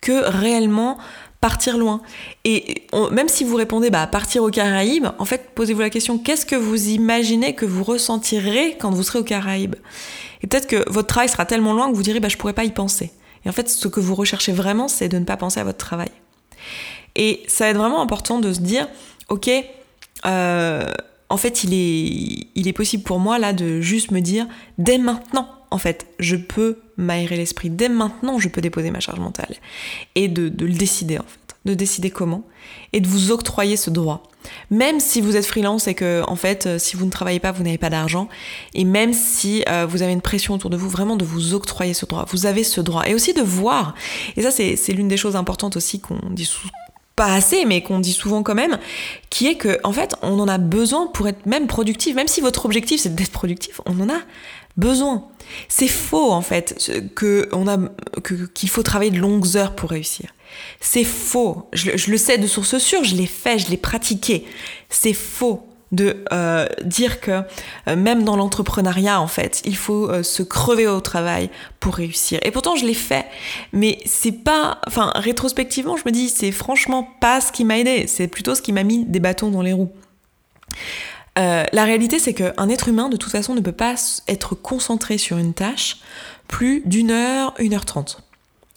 que 0.00 0.24
réellement 0.26 0.98
partir 1.44 1.76
loin. 1.76 2.00
Et 2.44 2.86
même 3.12 3.28
si 3.28 3.44
vous 3.44 3.56
répondez 3.56 3.90
bah, 3.90 4.06
partir 4.06 4.42
aux 4.42 4.48
Caraïbes, 4.48 5.08
en 5.18 5.26
fait 5.26 5.50
posez-vous 5.54 5.82
la 5.82 5.90
question 5.90 6.16
qu'est-ce 6.16 6.46
que 6.46 6.56
vous 6.56 6.88
imaginez 6.88 7.54
que 7.54 7.66
vous 7.66 7.84
ressentirez 7.84 8.78
quand 8.80 8.90
vous 8.90 9.02
serez 9.02 9.18
aux 9.18 9.24
Caraïbes? 9.24 9.74
Et 10.40 10.46
peut-être 10.46 10.66
que 10.66 10.90
votre 10.90 11.08
travail 11.08 11.28
sera 11.28 11.44
tellement 11.44 11.74
loin 11.74 11.90
que 11.90 11.96
vous 11.96 12.02
direz 12.02 12.18
bah, 12.18 12.30
je 12.30 12.38
pourrais 12.38 12.54
pas 12.54 12.64
y 12.64 12.70
penser. 12.70 13.10
Et 13.44 13.50
en 13.50 13.52
fait 13.52 13.68
ce 13.68 13.88
que 13.88 14.00
vous 14.00 14.14
recherchez 14.14 14.52
vraiment 14.52 14.88
c'est 14.88 15.10
de 15.10 15.18
ne 15.18 15.26
pas 15.26 15.36
penser 15.36 15.60
à 15.60 15.64
votre 15.64 15.76
travail. 15.76 16.08
Et 17.14 17.42
ça 17.46 17.64
va 17.64 17.70
être 17.72 17.76
vraiment 17.76 18.00
important 18.00 18.38
de 18.38 18.50
se 18.50 18.60
dire 18.60 18.88
ok, 19.28 19.50
euh, 20.24 20.94
en 21.28 21.36
fait 21.36 21.62
il 21.62 21.74
est, 21.74 22.48
il 22.54 22.68
est 22.68 22.72
possible 22.72 23.02
pour 23.02 23.18
moi 23.18 23.38
là 23.38 23.52
de 23.52 23.82
juste 23.82 24.12
me 24.12 24.20
dire 24.20 24.46
dès 24.78 24.96
maintenant 24.96 25.53
en 25.70 25.78
fait, 25.78 26.06
je 26.18 26.36
peux 26.36 26.78
m'aérer 26.96 27.36
l'esprit. 27.36 27.70
Dès 27.70 27.88
maintenant, 27.88 28.38
je 28.38 28.48
peux 28.48 28.60
déposer 28.60 28.90
ma 28.90 29.00
charge 29.00 29.20
mentale. 29.20 29.54
Et 30.14 30.28
de, 30.28 30.44
le 30.44 30.74
décider, 30.74 31.18
en 31.18 31.22
fait. 31.22 31.38
De 31.64 31.72
décider 31.72 32.10
comment. 32.10 32.44
Et 32.92 33.00
de 33.00 33.08
vous 33.08 33.30
octroyer 33.30 33.76
ce 33.76 33.88
droit. 33.88 34.22
Même 34.70 35.00
si 35.00 35.22
vous 35.22 35.36
êtes 35.36 35.46
freelance 35.46 35.88
et 35.88 35.94
que, 35.94 36.22
en 36.28 36.36
fait, 36.36 36.66
euh, 36.66 36.78
si 36.78 36.96
vous 36.96 37.06
ne 37.06 37.10
travaillez 37.10 37.40
pas, 37.40 37.52
vous 37.52 37.62
n'avez 37.62 37.78
pas 37.78 37.88
d'argent. 37.88 38.28
Et 38.74 38.84
même 38.84 39.14
si 39.14 39.64
euh, 39.68 39.86
vous 39.88 40.02
avez 40.02 40.12
une 40.12 40.20
pression 40.20 40.52
autour 40.52 40.68
de 40.68 40.76
vous, 40.76 40.90
vraiment 40.90 41.16
de 41.16 41.24
vous 41.24 41.54
octroyer 41.54 41.94
ce 41.94 42.04
droit. 42.04 42.26
Vous 42.30 42.44
avez 42.44 42.64
ce 42.64 42.82
droit. 42.82 43.08
Et 43.08 43.14
aussi 43.14 43.32
de 43.32 43.40
voir. 43.40 43.94
Et 44.36 44.42
ça, 44.42 44.50
c'est 44.50 44.92
l'une 44.92 45.08
des 45.08 45.16
choses 45.16 45.36
importantes 45.36 45.76
aussi 45.76 46.00
qu'on 46.00 46.18
dit 46.30 46.44
pas 47.16 47.32
assez, 47.32 47.64
mais 47.64 47.82
qu'on 47.82 48.00
dit 48.00 48.12
souvent 48.12 48.42
quand 48.42 48.54
même, 48.54 48.78
qui 49.30 49.46
est 49.46 49.56
que 49.56 49.78
en 49.84 49.92
fait, 49.92 50.16
on 50.22 50.38
en 50.40 50.48
a 50.48 50.58
besoin 50.58 51.06
pour 51.06 51.28
être 51.28 51.46
même 51.46 51.66
productif. 51.66 52.14
Même 52.16 52.28
si 52.28 52.40
votre 52.40 52.64
objectif 52.66 53.00
c'est 53.00 53.14
d'être 53.14 53.30
productif, 53.30 53.80
on 53.86 54.00
en 54.00 54.08
a 54.08 54.20
besoin. 54.76 55.28
C'est 55.68 55.88
faux 55.88 56.32
en 56.32 56.40
fait 56.40 56.92
que 57.14 57.48
on 57.52 57.68
a 57.68 57.78
qu'il 58.54 58.68
faut 58.68 58.82
travailler 58.82 59.10
de 59.10 59.18
longues 59.18 59.56
heures 59.56 59.74
pour 59.74 59.90
réussir. 59.90 60.30
C'est 60.80 61.04
faux. 61.04 61.68
Je, 61.72 62.10
le 62.10 62.16
sais 62.16 62.38
de 62.38 62.46
source 62.46 62.78
sûre, 62.78 63.04
je 63.04 63.14
l'ai 63.14 63.26
fait, 63.26 63.58
je 63.58 63.70
l'ai 63.70 63.76
pratiqué. 63.76 64.44
C'est 64.88 65.12
faux 65.12 65.66
de 65.94 66.24
euh, 66.32 66.66
dire 66.84 67.20
que 67.20 67.42
euh, 67.88 67.96
même 67.96 68.24
dans 68.24 68.36
l'entrepreneuriat 68.36 69.20
en 69.20 69.26
fait, 69.26 69.62
il 69.64 69.76
faut 69.76 70.10
euh, 70.10 70.22
se 70.22 70.42
crever 70.42 70.86
au 70.86 71.00
travail 71.00 71.50
pour 71.80 71.94
réussir. 71.94 72.40
Et 72.42 72.50
pourtant 72.50 72.76
je 72.76 72.84
l'ai 72.84 72.94
fait, 72.94 73.26
mais 73.72 73.98
c'est 74.04 74.32
pas, 74.32 74.78
enfin 74.86 75.12
rétrospectivement 75.14 75.96
je 75.96 76.02
me 76.04 76.10
dis 76.10 76.28
c'est 76.28 76.52
franchement 76.52 77.08
pas 77.20 77.40
ce 77.40 77.52
qui 77.52 77.64
m'a 77.64 77.78
aidé, 77.78 78.06
c'est 78.08 78.28
plutôt 78.28 78.54
ce 78.54 78.62
qui 78.62 78.72
m'a 78.72 78.82
mis 78.82 79.04
des 79.04 79.20
bâtons 79.20 79.50
dans 79.50 79.62
les 79.62 79.72
roues. 79.72 79.92
La 81.36 81.84
réalité, 81.84 82.20
c'est 82.20 82.32
qu'un 82.32 82.68
être 82.68 82.88
humain, 82.88 83.08
de 83.08 83.16
toute 83.16 83.32
façon, 83.32 83.54
ne 83.54 83.60
peut 83.60 83.72
pas 83.72 83.96
être 84.28 84.54
concentré 84.54 85.18
sur 85.18 85.36
une 85.36 85.52
tâche 85.52 85.96
plus 86.46 86.82
d'une 86.86 87.10
heure, 87.10 87.54
une 87.58 87.74
heure 87.74 87.84
trente, 87.84 88.22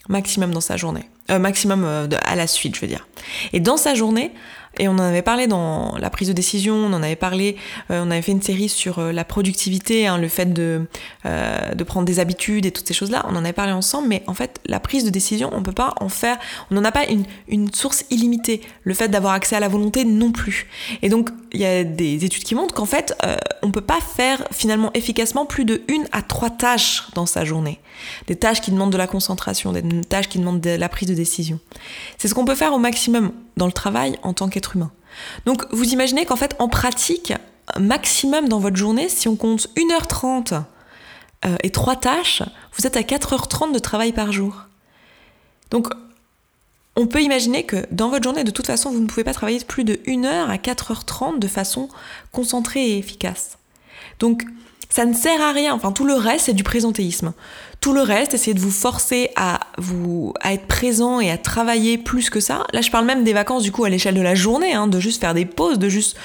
maximum 0.09 0.51
dans 0.51 0.61
sa 0.61 0.75
journée. 0.75 1.07
Maximum 1.29 2.09
à 2.23 2.35
la 2.35 2.47
suite, 2.47 2.75
je 2.75 2.81
veux 2.81 2.87
dire. 2.87 3.07
Et 3.53 3.59
dans 3.59 3.77
sa 3.77 3.93
journée, 3.93 4.31
et 4.79 4.87
on 4.87 4.93
en 4.93 4.99
avait 4.99 5.21
parlé 5.21 5.47
dans 5.47 5.95
la 5.97 6.09
prise 6.09 6.27
de 6.27 6.33
décision, 6.33 6.75
on 6.75 6.93
en 6.93 7.03
avait 7.03 7.15
parlé, 7.15 7.55
euh, 7.91 8.03
on 8.05 8.11
avait 8.11 8.21
fait 8.21 8.31
une 8.31 8.41
série 8.41 8.69
sur 8.69 8.99
euh, 8.99 9.11
la 9.11 9.23
productivité, 9.23 10.07
hein, 10.07 10.17
le 10.17 10.27
fait 10.27 10.53
de, 10.53 10.85
euh, 11.25 11.73
de 11.73 11.83
prendre 11.83 12.05
des 12.05 12.19
habitudes 12.19 12.65
et 12.65 12.71
toutes 12.71 12.87
ces 12.87 12.93
choses-là. 12.93 13.25
On 13.29 13.35
en 13.35 13.43
avait 13.43 13.53
parlé 13.53 13.71
ensemble, 13.71 14.07
mais 14.07 14.23
en 14.27 14.33
fait, 14.33 14.59
la 14.65 14.79
prise 14.79 15.03
de 15.03 15.09
décision, 15.09 15.49
on 15.53 15.63
peut 15.63 15.71
pas 15.71 15.93
en 15.99 16.09
faire, 16.09 16.37
on 16.71 16.75
n'en 16.75 16.83
a 16.83 16.91
pas 16.91 17.05
une, 17.05 17.25
une 17.47 17.73
source 17.73 18.05
illimitée. 18.09 18.61
Le 18.83 18.93
fait 18.93 19.07
d'avoir 19.07 19.33
accès 19.33 19.55
à 19.55 19.59
la 19.59 19.67
volonté 19.67 20.05
non 20.05 20.31
plus. 20.31 20.67
Et 21.01 21.09
donc, 21.09 21.29
il 21.53 21.61
y 21.61 21.65
a 21.65 21.83
des 21.83 22.25
études 22.25 22.43
qui 22.43 22.55
montrent 22.55 22.73
qu'en 22.73 22.85
fait, 22.85 23.15
on 23.61 23.71
peut 23.71 23.81
pas 23.81 23.99
faire 23.99 24.43
finalement 24.51 24.91
efficacement 24.93 25.45
plus 25.45 25.65
de 25.65 25.81
une 25.87 26.05
à 26.11 26.21
trois 26.21 26.49
tâches 26.49 27.03
dans 27.13 27.25
sa 27.25 27.45
journée. 27.45 27.79
Des 28.27 28.35
tâches 28.35 28.61
qui 28.61 28.71
demandent 28.71 28.91
de 28.91 28.97
la 28.97 29.07
concentration, 29.07 29.71
des 29.71 29.83
tâches 30.01 30.29
qui 30.29 30.39
demandent 30.39 30.61
de 30.61 30.71
la 30.71 30.89
prise 30.89 31.07
de 31.07 31.13
décision. 31.13 31.59
C'est 32.17 32.27
ce 32.27 32.33
qu'on 32.33 32.45
peut 32.45 32.55
faire 32.55 32.73
au 32.73 32.79
maximum 32.79 33.31
dans 33.57 33.65
le 33.65 33.73
travail 33.73 34.17
en 34.23 34.33
tant 34.33 34.47
qu'être 34.47 34.75
humain. 34.75 34.91
Donc 35.45 35.65
vous 35.71 35.89
imaginez 35.89 36.25
qu'en 36.25 36.35
fait 36.35 36.55
en 36.59 36.69
pratique, 36.69 37.33
maximum 37.79 38.47
dans 38.47 38.59
votre 38.59 38.77
journée, 38.77 39.09
si 39.09 39.27
on 39.27 39.35
compte 39.35 39.67
1h30 39.75 40.63
euh, 41.45 41.55
et 41.63 41.71
3 41.71 41.95
tâches, 41.97 42.43
vous 42.77 42.87
êtes 42.87 42.97
à 42.97 43.01
4h30 43.01 43.73
de 43.73 43.79
travail 43.79 44.13
par 44.13 44.31
jour. 44.31 44.65
Donc 45.71 45.89
on 46.95 47.05
peut 47.05 47.21
imaginer 47.21 47.63
que 47.63 47.85
dans 47.91 48.09
votre 48.09 48.23
journée, 48.23 48.43
de 48.43 48.51
toute 48.51 48.65
façon, 48.65 48.91
vous 48.91 48.99
ne 48.99 49.05
pouvez 49.05 49.23
pas 49.23 49.33
travailler 49.33 49.59
plus 49.59 49.83
de 49.83 49.93
1h 49.93 50.47
à 50.47 50.55
4h30 50.55 51.39
de 51.39 51.47
façon 51.47 51.89
concentrée 52.31 52.87
et 52.87 52.97
efficace. 52.97 53.57
Donc 54.19 54.43
ça 54.89 55.05
ne 55.05 55.13
sert 55.13 55.41
à 55.41 55.51
rien. 55.51 55.73
Enfin, 55.73 55.91
tout 55.91 56.05
le 56.05 56.13
reste, 56.13 56.45
c'est 56.45 56.53
du 56.53 56.63
présentéisme. 56.63 57.33
Tout 57.81 57.93
le 57.93 58.01
reste, 58.01 58.33
essayez 58.33 58.53
de 58.53 58.59
vous 58.59 58.71
forcer 58.71 59.29
à 59.35 59.59
vous 59.77 60.33
à 60.41 60.53
être 60.53 60.65
présent 60.65 61.19
et 61.19 61.29
à 61.29 61.37
travailler 61.37 61.97
plus 61.97 62.29
que 62.29 62.39
ça. 62.39 62.65
Là, 62.73 62.81
je 62.81 62.89
parle 62.89 63.05
même 63.05 63.23
des 63.23 63.33
vacances 63.33 63.63
du 63.63 63.71
coup 63.71 63.83
à 63.83 63.89
l'échelle 63.89 64.15
de 64.15 64.21
la 64.21 64.35
journée, 64.35 64.73
hein, 64.73 64.87
de 64.87 64.99
juste 64.99 65.21
faire 65.21 65.33
des 65.33 65.45
pauses, 65.45 65.79
de 65.79 65.89
juste 65.89 66.17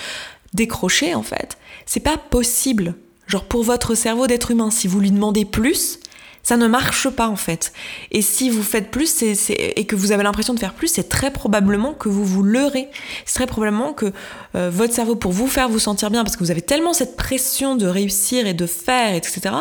décrocher 0.54 1.14
en 1.14 1.22
fait. 1.22 1.58
C'est 1.86 2.00
pas 2.00 2.16
possible. 2.16 2.94
Genre 3.26 3.44
pour 3.44 3.62
votre 3.62 3.94
cerveau 3.94 4.26
d'être 4.26 4.50
humain, 4.50 4.70
si 4.70 4.88
vous 4.88 5.00
lui 5.00 5.10
demandez 5.10 5.44
plus, 5.44 5.98
Ça 6.42 6.56
ne 6.56 6.66
marche 6.66 7.08
pas 7.08 7.28
en 7.28 7.36
fait. 7.36 7.72
Et 8.10 8.20
si 8.20 8.50
vous 8.50 8.62
faites 8.62 8.90
plus 8.90 9.22
et 9.22 9.84
que 9.86 9.94
vous 9.94 10.12
avez 10.12 10.22
l'impression 10.24 10.54
de 10.54 10.58
faire 10.58 10.74
plus, 10.74 10.88
c'est 10.88 11.08
très 11.08 11.30
probablement 11.30 11.94
que 11.94 12.08
vous 12.08 12.24
vous 12.24 12.42
leurrez. 12.42 12.88
C'est 13.24 13.34
très 13.34 13.46
probablement 13.46 13.92
que 13.92 14.12
euh, 14.56 14.70
votre 14.72 14.92
cerveau, 14.92 15.14
pour 15.14 15.32
vous 15.32 15.46
faire 15.46 15.68
vous 15.68 15.78
sentir 15.78 16.10
bien, 16.10 16.24
parce 16.24 16.36
que 16.36 16.42
vous 16.42 16.50
avez 16.50 16.62
tellement 16.62 16.92
cette 16.92 17.16
pression 17.16 17.76
de 17.76 17.86
réussir 17.86 18.46
et 18.46 18.54
de 18.54 18.66
faire, 18.66 19.14
etc., 19.14 19.54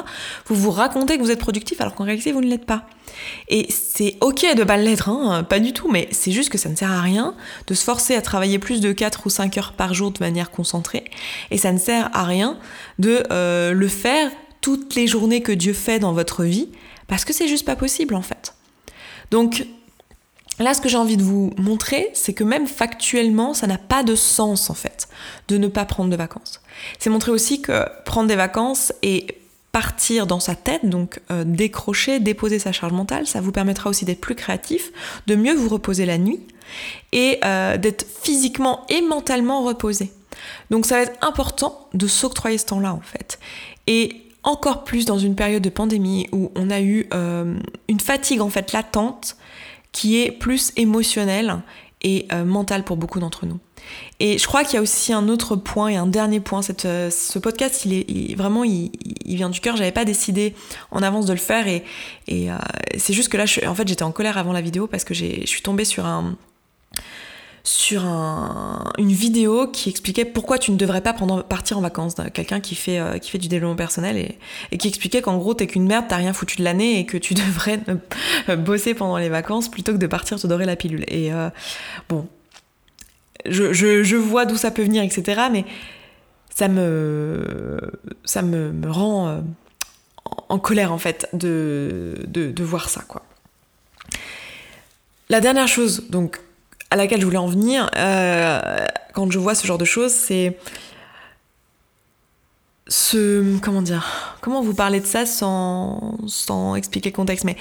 vous 0.47 0.55
vous 0.55 0.71
racontez 0.71 1.17
que 1.17 1.23
vous 1.23 1.31
êtes 1.31 1.39
productif 1.39 1.79
alors 1.81 1.93
qu'en 1.93 2.03
réalité 2.03 2.31
vous 2.31 2.41
ne 2.41 2.47
l'êtes 2.47 2.65
pas. 2.65 2.85
Et 3.49 3.67
c'est 3.69 4.17
ok 4.21 4.55
de 4.55 4.63
pas 4.63 4.77
l'être, 4.77 5.09
hein, 5.09 5.43
pas 5.43 5.59
du 5.59 5.73
tout, 5.73 5.91
mais 5.91 6.07
c'est 6.11 6.31
juste 6.31 6.49
que 6.49 6.57
ça 6.57 6.69
ne 6.69 6.75
sert 6.75 6.91
à 6.91 7.01
rien 7.01 7.35
de 7.67 7.73
se 7.73 7.83
forcer 7.83 8.15
à 8.15 8.21
travailler 8.21 8.57
plus 8.57 8.81
de 8.81 8.91
4 8.91 9.27
ou 9.27 9.29
5 9.29 9.57
heures 9.57 9.73
par 9.73 9.93
jour 9.93 10.11
de 10.11 10.19
manière 10.19 10.49
concentrée. 10.49 11.05
Et 11.51 11.57
ça 11.57 11.71
ne 11.71 11.77
sert 11.77 12.09
à 12.13 12.23
rien 12.23 12.57
de 12.99 13.23
euh, 13.31 13.73
le 13.73 13.87
faire 13.87 14.31
toutes 14.61 14.95
les 14.95 15.07
journées 15.07 15.41
que 15.41 15.51
Dieu 15.51 15.73
fait 15.73 15.99
dans 15.99 16.13
votre 16.13 16.43
vie, 16.43 16.69
parce 17.07 17.25
que 17.25 17.33
c'est 17.33 17.47
juste 17.47 17.65
pas 17.65 17.75
possible 17.75 18.15
en 18.15 18.21
fait. 18.21 18.53
Donc 19.31 19.65
là, 20.59 20.73
ce 20.73 20.81
que 20.81 20.89
j'ai 20.89 20.97
envie 20.97 21.17
de 21.17 21.23
vous 21.23 21.51
montrer, 21.57 22.09
c'est 22.13 22.33
que 22.33 22.43
même 22.43 22.67
factuellement, 22.67 23.53
ça 23.53 23.67
n'a 23.67 23.77
pas 23.77 24.03
de 24.03 24.15
sens 24.15 24.69
en 24.69 24.73
fait 24.73 25.07
de 25.47 25.57
ne 25.57 25.67
pas 25.67 25.85
prendre 25.85 26.09
de 26.09 26.15
vacances. 26.15 26.61
C'est 26.99 27.09
montrer 27.09 27.31
aussi 27.31 27.61
que 27.61 27.85
prendre 28.05 28.27
des 28.27 28.35
vacances 28.35 28.93
et 29.01 29.27
partir 29.71 30.27
dans 30.27 30.39
sa 30.39 30.55
tête, 30.55 30.85
donc 30.85 31.21
euh, 31.31 31.43
décrocher, 31.45 32.19
déposer 32.19 32.59
sa 32.59 32.71
charge 32.71 32.91
mentale, 32.91 33.25
ça 33.25 33.39
vous 33.39 33.51
permettra 33.51 33.89
aussi 33.89 34.03
d'être 34.03 34.19
plus 34.19 34.35
créatif, 34.35 34.91
de 35.27 35.35
mieux 35.35 35.53
vous 35.53 35.69
reposer 35.69 36.05
la 36.05 36.17
nuit 36.17 36.41
et 37.13 37.39
euh, 37.45 37.77
d'être 37.77 38.05
physiquement 38.21 38.85
et 38.89 39.01
mentalement 39.01 39.63
reposé. 39.63 40.11
Donc 40.69 40.85
ça 40.85 40.95
va 40.95 41.03
être 41.03 41.25
important 41.25 41.87
de 41.93 42.07
s'octroyer 42.07 42.57
ce 42.57 42.65
temps-là 42.65 42.93
en 42.93 43.01
fait. 43.01 43.39
Et 43.87 44.23
encore 44.43 44.83
plus 44.83 45.05
dans 45.05 45.19
une 45.19 45.35
période 45.35 45.61
de 45.61 45.69
pandémie 45.69 46.27
où 46.31 46.51
on 46.55 46.69
a 46.69 46.81
eu 46.81 47.07
euh, 47.13 47.57
une 47.87 47.99
fatigue 47.99 48.41
en 48.41 48.49
fait 48.49 48.73
latente 48.73 49.37
qui 49.91 50.21
est 50.21 50.31
plus 50.31 50.71
émotionnelle 50.77 51.61
et 52.01 52.25
euh, 52.31 52.43
mentale 52.43 52.83
pour 52.83 52.97
beaucoup 52.97 53.19
d'entre 53.19 53.45
nous. 53.45 53.59
Et 54.19 54.37
je 54.37 54.47
crois 54.47 54.63
qu'il 54.63 54.75
y 54.75 54.77
a 54.77 54.81
aussi 54.81 55.11
un 55.11 55.27
autre 55.27 55.55
point 55.55 55.89
et 55.89 55.95
un 55.95 56.07
dernier 56.07 56.39
point. 56.39 56.61
Cette, 56.61 56.85
euh, 56.85 57.09
ce 57.09 57.39
podcast, 57.39 57.85
il 57.85 57.93
est 57.93 58.35
vraiment, 58.35 58.63
il, 58.63 58.91
vient 59.25 59.49
du 59.49 59.59
cœur. 59.59 59.75
J'avais 59.75 59.91
pas 59.91 60.05
décidé 60.05 60.55
en 60.91 61.03
avance 61.03 61.25
de 61.25 61.33
le 61.33 61.39
faire 61.39 61.67
et, 61.67 61.83
et 62.27 62.47
c'est 62.97 63.13
juste 63.13 63.29
que 63.29 63.37
là, 63.37 63.45
en 63.67 63.75
fait, 63.75 63.87
j'étais 63.87 64.03
en 64.03 64.11
colère 64.11 64.37
avant 64.37 64.53
la 64.53 64.61
vidéo 64.61 64.87
parce 64.87 65.03
que 65.03 65.13
je 65.13 65.45
suis 65.45 65.61
tombée 65.61 65.85
sur 65.85 66.05
un, 66.05 66.35
sur 67.63 68.05
une 68.05 69.11
vidéo 69.11 69.67
qui 69.67 69.89
expliquait 69.89 70.25
pourquoi 70.25 70.57
tu 70.57 70.71
ne 70.71 70.77
devrais 70.77 71.01
pas 71.01 71.13
partir 71.47 71.77
en 71.77 71.81
vacances. 71.81 72.15
Quelqu'un 72.33 72.59
qui 72.59 72.75
fait, 72.75 72.99
euh, 72.99 73.17
qui 73.19 73.29
fait 73.29 73.37
du 73.37 73.47
développement 73.47 73.75
personnel 73.75 74.17
et, 74.71 74.77
qui 74.77 74.87
expliquait 74.87 75.21
qu'en 75.21 75.37
gros 75.37 75.53
t'es 75.53 75.67
qu'une 75.67 75.85
merde, 75.85 76.05
t'as 76.07 76.15
rien 76.17 76.33
foutu 76.33 76.57
de 76.57 76.63
l'année 76.63 76.99
et 76.99 77.05
que 77.05 77.17
tu 77.17 77.33
devrais 77.35 77.79
bosser 78.57 78.93
pendant 78.93 79.17
les 79.17 79.29
vacances 79.29 79.69
plutôt 79.69 79.93
que 79.93 79.97
de 79.97 80.07
partir 80.07 80.39
te 80.39 80.47
dorer 80.47 80.65
la 80.65 80.75
pilule. 80.75 81.05
Et 81.07 81.31
euh, 81.31 81.49
bon, 82.09 82.27
je, 83.45 84.15
vois 84.15 84.45
d'où 84.45 84.57
ça 84.57 84.71
peut 84.71 84.83
venir, 84.83 85.03
etc. 85.03 85.43
Mais 85.51 85.65
ça 86.53 86.67
me, 86.67 87.79
ça 88.25 88.41
me, 88.41 88.73
rend 88.89 89.27
euh, 89.27 89.41
en 90.49 90.57
colère 90.57 90.91
en 90.91 90.97
fait 90.97 91.29
de, 91.33 92.15
de, 92.27 92.51
de 92.51 92.63
voir 92.63 92.89
ça 92.89 93.03
quoi. 93.07 93.23
La 95.29 95.39
dernière 95.39 95.69
chose, 95.69 96.09
donc 96.09 96.41
à 96.91 96.97
laquelle 96.97 97.21
je 97.21 97.25
voulais 97.25 97.37
en 97.37 97.47
venir 97.47 97.89
euh, 97.97 98.85
quand 99.13 99.31
je 99.31 99.39
vois 99.39 99.55
ce 99.55 99.65
genre 99.65 99.77
de 99.77 99.85
choses, 99.85 100.11
c'est 100.11 100.57
ce 102.87 103.57
comment 103.59 103.81
dire 103.81 104.37
comment 104.41 104.61
vous 104.61 104.73
parler 104.73 104.99
de 104.99 105.05
ça 105.05 105.25
sans, 105.25 106.17
sans 106.27 106.75
expliquer 106.75 107.09
le 107.09 107.15
contexte 107.15 107.45
mais 107.45 107.55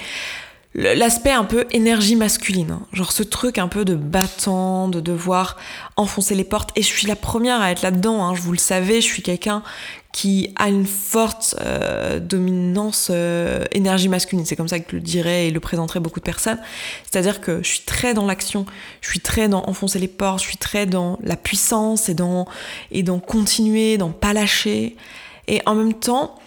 l'aspect 0.73 1.31
un 1.31 1.43
peu 1.43 1.65
énergie 1.71 2.15
masculine, 2.15 2.71
hein. 2.71 2.81
genre 2.93 3.11
ce 3.11 3.23
truc 3.23 3.57
un 3.57 3.67
peu 3.67 3.83
de 3.83 3.95
battant, 3.95 4.87
de 4.87 5.01
devoir 5.01 5.57
enfoncer 5.97 6.33
les 6.33 6.45
portes. 6.45 6.71
Et 6.77 6.81
je 6.81 6.87
suis 6.87 7.07
la 7.07 7.17
première 7.17 7.61
à 7.61 7.71
être 7.71 7.81
là-dedans, 7.81 8.23
hein. 8.23 8.35
je 8.35 8.41
vous 8.41 8.53
le 8.53 8.57
savez, 8.57 9.01
je 9.01 9.05
suis 9.05 9.21
quelqu'un 9.21 9.63
qui 10.11 10.53
a 10.57 10.67
une 10.67 10.85
forte 10.85 11.55
euh, 11.61 12.19
dominance 12.19 13.09
euh, 13.11 13.63
énergie 13.71 14.09
masculine. 14.09 14.45
C'est 14.45 14.55
comme 14.55 14.67
ça 14.67 14.79
que 14.79 14.95
le 14.95 15.01
dirais 15.01 15.47
et 15.47 15.51
le 15.51 15.59
présenterait 15.59 16.01
beaucoup 16.01 16.19
de 16.19 16.25
personnes. 16.25 16.59
C'est-à-dire 17.09 17.39
que 17.39 17.63
je 17.63 17.67
suis 17.67 17.81
très 17.85 18.13
dans 18.13 18.25
l'action, 18.25 18.65
je 19.01 19.09
suis 19.09 19.21
très 19.21 19.47
dans 19.47 19.63
enfoncer 19.67 19.99
les 19.99 20.09
portes, 20.09 20.39
je 20.39 20.47
suis 20.47 20.57
très 20.57 20.85
dans 20.85 21.17
la 21.23 21.37
puissance 21.37 22.09
et 22.09 22.13
dans, 22.13 22.45
et 22.91 23.03
dans 23.03 23.19
continuer, 23.19 23.97
dans 23.97 24.11
pas 24.11 24.33
lâcher. 24.33 24.95
Et 25.47 25.61
en 25.65 25.75
même 25.75 25.93
temps, 25.93 26.40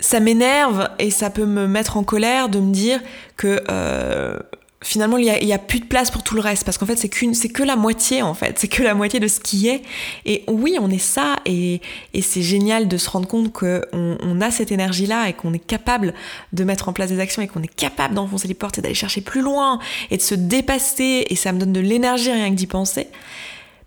ça 0.00 0.20
m'énerve 0.20 0.88
et 0.98 1.10
ça 1.10 1.30
peut 1.30 1.46
me 1.46 1.66
mettre 1.66 1.96
en 1.96 2.04
colère 2.04 2.48
de 2.48 2.60
me 2.60 2.72
dire 2.72 3.00
que 3.36 3.60
euh, 3.68 4.38
finalement 4.80 5.16
il 5.16 5.24
y, 5.24 5.52
a, 5.52 5.58
plus 5.58 5.80
de 5.80 5.86
place 5.86 6.10
pour 6.10 6.22
tout 6.22 6.36
le 6.36 6.40
reste. 6.40 6.64
Parce 6.64 6.78
qu'en 6.78 6.86
fait 6.86 6.96
c'est 6.96 7.08
qu'une 7.08 7.34
c'est 7.34 7.48
que 7.48 7.62
la 7.64 7.74
moitié 7.74 8.22
en 8.22 8.34
fait. 8.34 8.58
C'est 8.58 8.68
que 8.68 8.82
la 8.82 8.94
moitié 8.94 9.18
de 9.18 9.26
ce 9.26 9.40
qui 9.40 9.68
est. 9.68 9.82
Et 10.24 10.44
oui 10.46 10.76
on 10.80 10.88
est 10.90 10.98
ça. 10.98 11.36
Et, 11.46 11.80
et 12.14 12.22
c'est 12.22 12.42
génial 12.42 12.86
de 12.86 12.96
se 12.96 13.10
rendre 13.10 13.26
compte 13.26 13.52
qu'on 13.52 13.80
on 13.92 14.40
a 14.40 14.50
cette 14.50 14.70
énergie 14.70 15.06
là 15.06 15.28
et 15.28 15.32
qu'on 15.32 15.52
est 15.52 15.64
capable 15.64 16.14
de 16.52 16.64
mettre 16.64 16.88
en 16.88 16.92
place 16.92 17.10
des 17.10 17.18
actions 17.18 17.42
et 17.42 17.48
qu'on 17.48 17.62
est 17.62 17.74
capable 17.74 18.14
d'enfoncer 18.14 18.46
les 18.46 18.54
portes 18.54 18.78
et 18.78 18.82
d'aller 18.82 18.94
chercher 18.94 19.20
plus 19.20 19.42
loin 19.42 19.80
et 20.10 20.16
de 20.16 20.22
se 20.22 20.36
dépasser. 20.36 21.26
Et 21.28 21.34
ça 21.34 21.52
me 21.52 21.58
donne 21.58 21.72
de 21.72 21.80
l'énergie 21.80 22.30
rien 22.30 22.50
que 22.50 22.56
d'y 22.56 22.68
penser. 22.68 23.08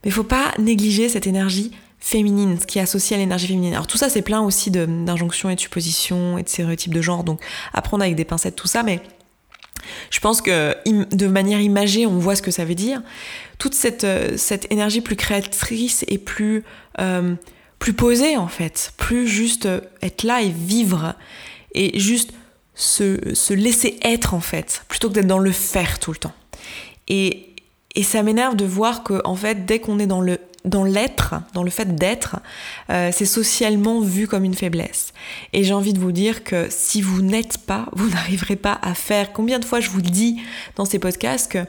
Mais 0.03 0.11
faut 0.11 0.23
pas 0.23 0.51
négliger 0.59 1.09
cette 1.09 1.27
énergie 1.27 1.71
féminine, 2.01 2.57
ce 2.59 2.65
qui 2.65 2.79
est 2.79 2.81
associé 2.81 3.15
à 3.15 3.19
l'énergie 3.19 3.47
féminine. 3.47 3.73
Alors 3.73 3.87
tout 3.87 3.97
ça, 3.97 4.09
c'est 4.09 4.23
plein 4.23 4.41
aussi 4.41 4.71
d'injonctions 4.71 5.49
et 5.49 5.55
de 5.55 5.59
suppositions 5.59 6.37
et 6.37 6.43
de 6.43 6.49
stéréotypes 6.49 6.93
de 6.93 7.01
genre, 7.01 7.23
donc 7.23 7.39
apprendre 7.73 8.03
avec 8.03 8.15
des 8.15 8.25
pincettes 8.25 8.55
tout 8.55 8.67
ça, 8.67 8.83
mais 8.83 9.01
je 10.09 10.19
pense 10.19 10.41
que 10.41 10.75
de 10.85 11.27
manière 11.27 11.61
imagée, 11.61 12.05
on 12.05 12.17
voit 12.17 12.35
ce 12.35 12.41
que 12.41 12.51
ça 12.51 12.65
veut 12.65 12.75
dire. 12.75 13.01
Toute 13.59 13.73
cette, 13.75 14.03
euh, 14.03 14.35
cette 14.37 14.71
énergie 14.71 15.01
plus 15.01 15.15
créatrice 15.15 16.03
et 16.07 16.17
plus, 16.17 16.63
euh, 16.99 17.35
plus 17.79 17.93
posée 17.93 18.35
en 18.37 18.47
fait, 18.47 18.93
plus 18.97 19.27
juste 19.27 19.67
euh, 19.67 19.81
être 20.01 20.23
là 20.23 20.41
et 20.41 20.49
vivre 20.49 21.15
et 21.73 21.99
juste 21.99 22.31
se, 22.73 23.33
se 23.35 23.53
laisser 23.53 23.99
être 24.03 24.33
en 24.33 24.39
fait, 24.39 24.83
plutôt 24.87 25.09
que 25.09 25.13
d'être 25.13 25.27
dans 25.27 25.39
le 25.39 25.51
faire 25.51 25.99
tout 25.99 26.11
le 26.11 26.17
temps. 26.17 26.33
Et, 27.07 27.53
et 27.95 28.03
ça 28.03 28.23
m'énerve 28.23 28.55
de 28.55 28.65
voir 28.65 29.03
que 29.03 29.21
en 29.23 29.35
fait, 29.35 29.65
dès 29.65 29.79
qu'on 29.79 29.99
est 29.99 30.07
dans 30.07 30.21
le 30.21 30.39
dans 30.65 30.83
l'être, 30.83 31.35
dans 31.53 31.63
le 31.63 31.69
fait 31.69 31.95
d'être, 31.95 32.37
euh, 32.89 33.09
c'est 33.11 33.25
socialement 33.25 33.99
vu 34.01 34.27
comme 34.27 34.43
une 34.43 34.53
faiblesse. 34.53 35.13
Et 35.53 35.63
j'ai 35.63 35.73
envie 35.73 35.93
de 35.93 35.99
vous 35.99 36.11
dire 36.11 36.43
que 36.43 36.67
si 36.69 37.01
vous 37.01 37.21
n'êtes 37.21 37.57
pas, 37.59 37.87
vous 37.93 38.09
n'arriverez 38.13 38.55
pas 38.55 38.79
à 38.81 38.93
faire. 38.93 39.33
Combien 39.33 39.59
de 39.59 39.65
fois 39.65 39.79
je 39.79 39.89
vous 39.89 39.97
le 39.99 40.09
dis 40.09 40.41
dans 40.75 40.85
ces 40.85 40.99
podcasts 40.99 41.51
que 41.51 41.65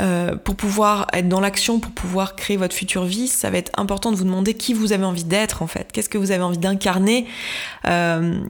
euh, 0.00 0.36
pour 0.36 0.56
pouvoir 0.56 1.06
être 1.12 1.28
dans 1.28 1.40
l'action, 1.40 1.78
pour 1.78 1.92
pouvoir 1.92 2.34
créer 2.34 2.56
votre 2.56 2.74
future 2.74 3.04
vie, 3.04 3.28
ça 3.28 3.50
va 3.50 3.58
être 3.58 3.70
important 3.78 4.10
de 4.10 4.16
vous 4.16 4.24
demander 4.24 4.54
qui 4.54 4.72
vous 4.72 4.92
avez 4.92 5.04
envie 5.04 5.24
d'être 5.24 5.62
en 5.62 5.66
fait. 5.66 5.92
Qu'est-ce 5.92 6.08
que 6.08 6.18
vous 6.18 6.30
avez 6.32 6.42
envie 6.42 6.58
d'incarner 6.58 7.26
euh, 7.86 8.40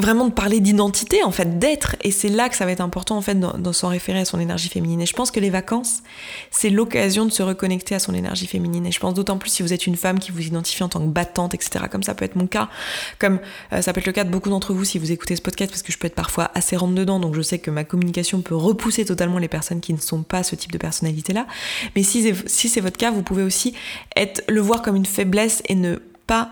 vraiment 0.00 0.26
de 0.26 0.32
parler 0.32 0.60
d'identité, 0.60 1.22
en 1.22 1.30
fait, 1.30 1.58
d'être. 1.58 1.96
Et 2.02 2.10
c'est 2.10 2.28
là 2.28 2.48
que 2.48 2.56
ça 2.56 2.64
va 2.64 2.72
être 2.72 2.80
important, 2.80 3.16
en 3.16 3.20
fait, 3.20 3.38
de 3.38 3.72
s'en 3.72 3.88
référer 3.88 4.20
à 4.20 4.24
son 4.24 4.40
énergie 4.40 4.68
féminine. 4.68 5.00
Et 5.00 5.06
je 5.06 5.14
pense 5.14 5.30
que 5.30 5.40
les 5.40 5.50
vacances, 5.50 6.02
c'est 6.50 6.70
l'occasion 6.70 7.24
de 7.26 7.30
se 7.30 7.42
reconnecter 7.42 7.94
à 7.94 7.98
son 7.98 8.14
énergie 8.14 8.46
féminine. 8.46 8.86
Et 8.86 8.92
je 8.92 9.00
pense 9.00 9.14
d'autant 9.14 9.38
plus 9.38 9.50
si 9.50 9.62
vous 9.62 9.72
êtes 9.72 9.86
une 9.86 9.96
femme 9.96 10.18
qui 10.18 10.30
vous 10.30 10.42
identifie 10.46 10.82
en 10.82 10.88
tant 10.88 11.00
que 11.00 11.06
battante, 11.06 11.54
etc. 11.54 11.84
Comme 11.90 12.02
ça 12.02 12.14
peut 12.14 12.24
être 12.24 12.36
mon 12.36 12.46
cas, 12.46 12.68
comme 13.18 13.40
euh, 13.72 13.82
ça 13.82 13.92
peut 13.92 14.00
être 14.00 14.06
le 14.06 14.12
cas 14.12 14.24
de 14.24 14.30
beaucoup 14.30 14.50
d'entre 14.50 14.72
vous 14.72 14.84
si 14.84 14.98
vous 14.98 15.12
écoutez 15.12 15.36
ce 15.36 15.42
podcast, 15.42 15.70
parce 15.70 15.82
que 15.82 15.92
je 15.92 15.98
peux 15.98 16.06
être 16.06 16.14
parfois 16.14 16.50
assez 16.54 16.76
rentre 16.76 16.94
dedans. 16.94 17.20
Donc 17.20 17.34
je 17.34 17.42
sais 17.42 17.58
que 17.58 17.70
ma 17.70 17.84
communication 17.84 18.40
peut 18.40 18.56
repousser 18.56 19.04
totalement 19.04 19.38
les 19.38 19.48
personnes 19.48 19.80
qui 19.80 19.92
ne 19.92 20.00
sont 20.00 20.22
pas 20.22 20.42
ce 20.42 20.54
type 20.54 20.72
de 20.72 20.78
personnalité-là. 20.78 21.46
Mais 21.96 22.02
si, 22.02 22.34
c'est 22.46 22.80
votre 22.80 22.96
cas, 22.96 23.10
vous 23.10 23.22
pouvez 23.22 23.42
aussi 23.42 23.74
être, 24.16 24.42
le 24.48 24.60
voir 24.60 24.82
comme 24.82 24.96
une 24.96 25.06
faiblesse 25.06 25.62
et 25.68 25.74
ne 25.74 25.96
pas 26.26 26.50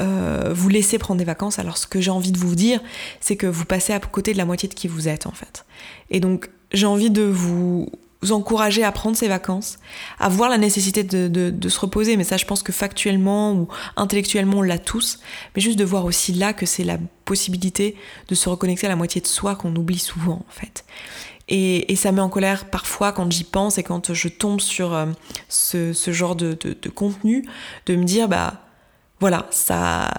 euh, 0.00 0.52
vous 0.54 0.68
laissez 0.68 0.98
prendre 0.98 1.18
des 1.18 1.24
vacances. 1.24 1.58
Alors 1.58 1.76
ce 1.76 1.86
que 1.86 2.00
j'ai 2.00 2.10
envie 2.10 2.32
de 2.32 2.38
vous 2.38 2.54
dire, 2.54 2.80
c'est 3.20 3.36
que 3.36 3.46
vous 3.46 3.64
passez 3.64 3.92
à 3.92 4.00
côté 4.00 4.32
de 4.32 4.38
la 4.38 4.44
moitié 4.44 4.68
de 4.68 4.74
qui 4.74 4.88
vous 4.88 5.08
êtes 5.08 5.26
en 5.26 5.32
fait. 5.32 5.64
Et 6.10 6.20
donc 6.20 6.50
j'ai 6.72 6.86
envie 6.86 7.10
de 7.10 7.22
vous 7.22 7.88
encourager 8.30 8.84
à 8.84 8.92
prendre 8.92 9.16
ces 9.16 9.28
vacances, 9.28 9.78
à 10.18 10.28
voir 10.28 10.50
la 10.50 10.58
nécessité 10.58 11.04
de, 11.04 11.68
se 11.68 11.80
reposer, 11.80 12.16
mais 12.16 12.24
ça 12.24 12.36
je 12.36 12.44
pense 12.44 12.62
que 12.62 12.72
factuellement 12.72 13.52
ou 13.52 13.68
intellectuellement 13.96 14.58
on 14.58 14.62
l'a 14.62 14.78
tous, 14.78 15.20
mais 15.54 15.62
juste 15.62 15.78
de 15.78 15.84
voir 15.84 16.04
aussi 16.04 16.32
là 16.32 16.52
que 16.52 16.66
c'est 16.66 16.84
la 16.84 16.98
possibilité 17.24 17.96
de 18.28 18.34
se 18.34 18.48
reconnecter 18.48 18.86
à 18.86 18.90
la 18.90 18.96
moitié 18.96 19.20
de 19.20 19.26
soi 19.26 19.54
qu'on 19.54 19.74
oublie 19.76 19.98
souvent 19.98 20.44
en 20.48 20.52
fait. 20.52 20.84
Et, 21.50 21.96
ça 21.96 22.12
met 22.12 22.20
en 22.20 22.28
colère 22.28 22.66
parfois 22.66 23.12
quand 23.12 23.32
j'y 23.32 23.44
pense 23.44 23.78
et 23.78 23.82
quand 23.82 24.12
je 24.12 24.28
tombe 24.28 24.60
sur 24.60 24.92
euh, 24.92 25.06
ce, 25.48 25.94
ce, 25.94 26.12
genre 26.12 26.36
de, 26.36 26.56
de, 26.60 26.88
contenu, 26.90 27.48
de 27.86 27.96
me 27.96 28.04
dire 28.04 28.28
bah 28.28 28.67
voilà, 29.20 29.46
ça 29.50 30.10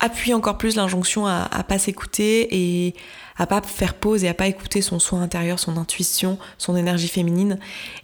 appuie 0.00 0.32
encore 0.32 0.58
plus 0.58 0.76
l'injonction 0.76 1.26
à, 1.26 1.48
pas 1.68 1.78
s'écouter 1.78 2.48
et 2.50 2.94
à 3.36 3.46
pas 3.46 3.60
faire 3.62 3.94
pause 3.94 4.24
et 4.24 4.28
à 4.28 4.34
pas 4.34 4.46
écouter 4.46 4.80
son 4.82 4.98
soin 4.98 5.22
intérieur, 5.22 5.58
son 5.58 5.76
intuition, 5.76 6.38
son 6.58 6.74
énergie 6.76 7.08
féminine. 7.08 7.58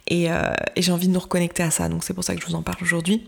Et, 0.07 0.31
euh, 0.31 0.53
et 0.75 0.81
j'ai 0.81 0.91
envie 0.91 1.07
de 1.07 1.13
nous 1.13 1.19
reconnecter 1.19 1.63
à 1.63 1.71
ça. 1.71 1.89
Donc 1.89 2.03
c'est 2.03 2.13
pour 2.13 2.23
ça 2.23 2.35
que 2.35 2.41
je 2.41 2.45
vous 2.45 2.55
en 2.55 2.61
parle 2.61 2.77
aujourd'hui. 2.81 3.25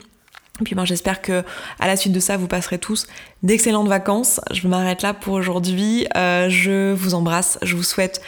Et 0.62 0.64
puis 0.64 0.76
moi 0.76 0.86
j'espère 0.86 1.22
que 1.22 1.44
à 1.80 1.88
la 1.88 1.96
suite 1.96 2.14
de 2.14 2.20
ça 2.20 2.38
vous 2.38 2.48
passerez 2.48 2.78
tous 2.78 3.08
d'excellentes 3.44 3.88
vacances. 3.88 4.40
Je 4.52 4.68
m'arrête 4.68 5.02
là 5.02 5.14
pour 5.14 5.34
aujourd'hui. 5.34 6.08
Euh, 6.16 6.50
je 6.50 6.94
vous 6.94 7.16
embrasse. 7.16 7.58
Je 7.62 7.76
vous 7.76 7.84
souhaite 7.84 8.22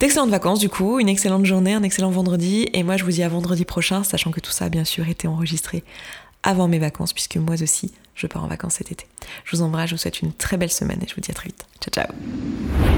d'excellentes 0.00 0.30
vacances 0.30 0.60
du 0.60 0.68
coup, 0.68 0.98
une 0.98 1.08
excellente 1.08 1.44
journée, 1.44 1.74
un 1.74 1.82
excellent 1.82 2.10
vendredi. 2.10 2.68
Et 2.72 2.82
moi 2.82 2.96
je 2.96 3.04
vous 3.04 3.10
dis 3.10 3.22
à 3.22 3.28
vendredi 3.28 3.64
prochain, 3.64 4.02
sachant 4.02 4.32
que 4.32 4.40
tout 4.40 4.50
ça 4.50 4.64
a 4.64 4.68
bien 4.70 4.84
sûr 4.84 5.08
été 5.08 5.28
enregistré 5.28 5.84
avant 6.42 6.68
mes 6.68 6.78
vacances, 6.78 7.12
puisque 7.12 7.36
moi 7.36 7.60
aussi 7.60 7.92
je 8.14 8.26
pars 8.26 8.42
en 8.42 8.48
vacances 8.48 8.74
cet 8.74 8.90
été. 8.90 9.06
Je 9.44 9.56
vous 9.56 9.62
embrasse, 9.62 9.90
je 9.90 9.94
vous 9.94 10.00
souhaite 10.00 10.22
une 10.22 10.32
très 10.32 10.56
belle 10.56 10.72
semaine 10.72 10.98
et 11.02 11.06
je 11.06 11.14
vous 11.14 11.20
dis 11.20 11.30
à 11.30 11.34
très 11.34 11.48
vite. 11.48 11.66
Ciao 11.80 11.92
ciao 11.92 12.97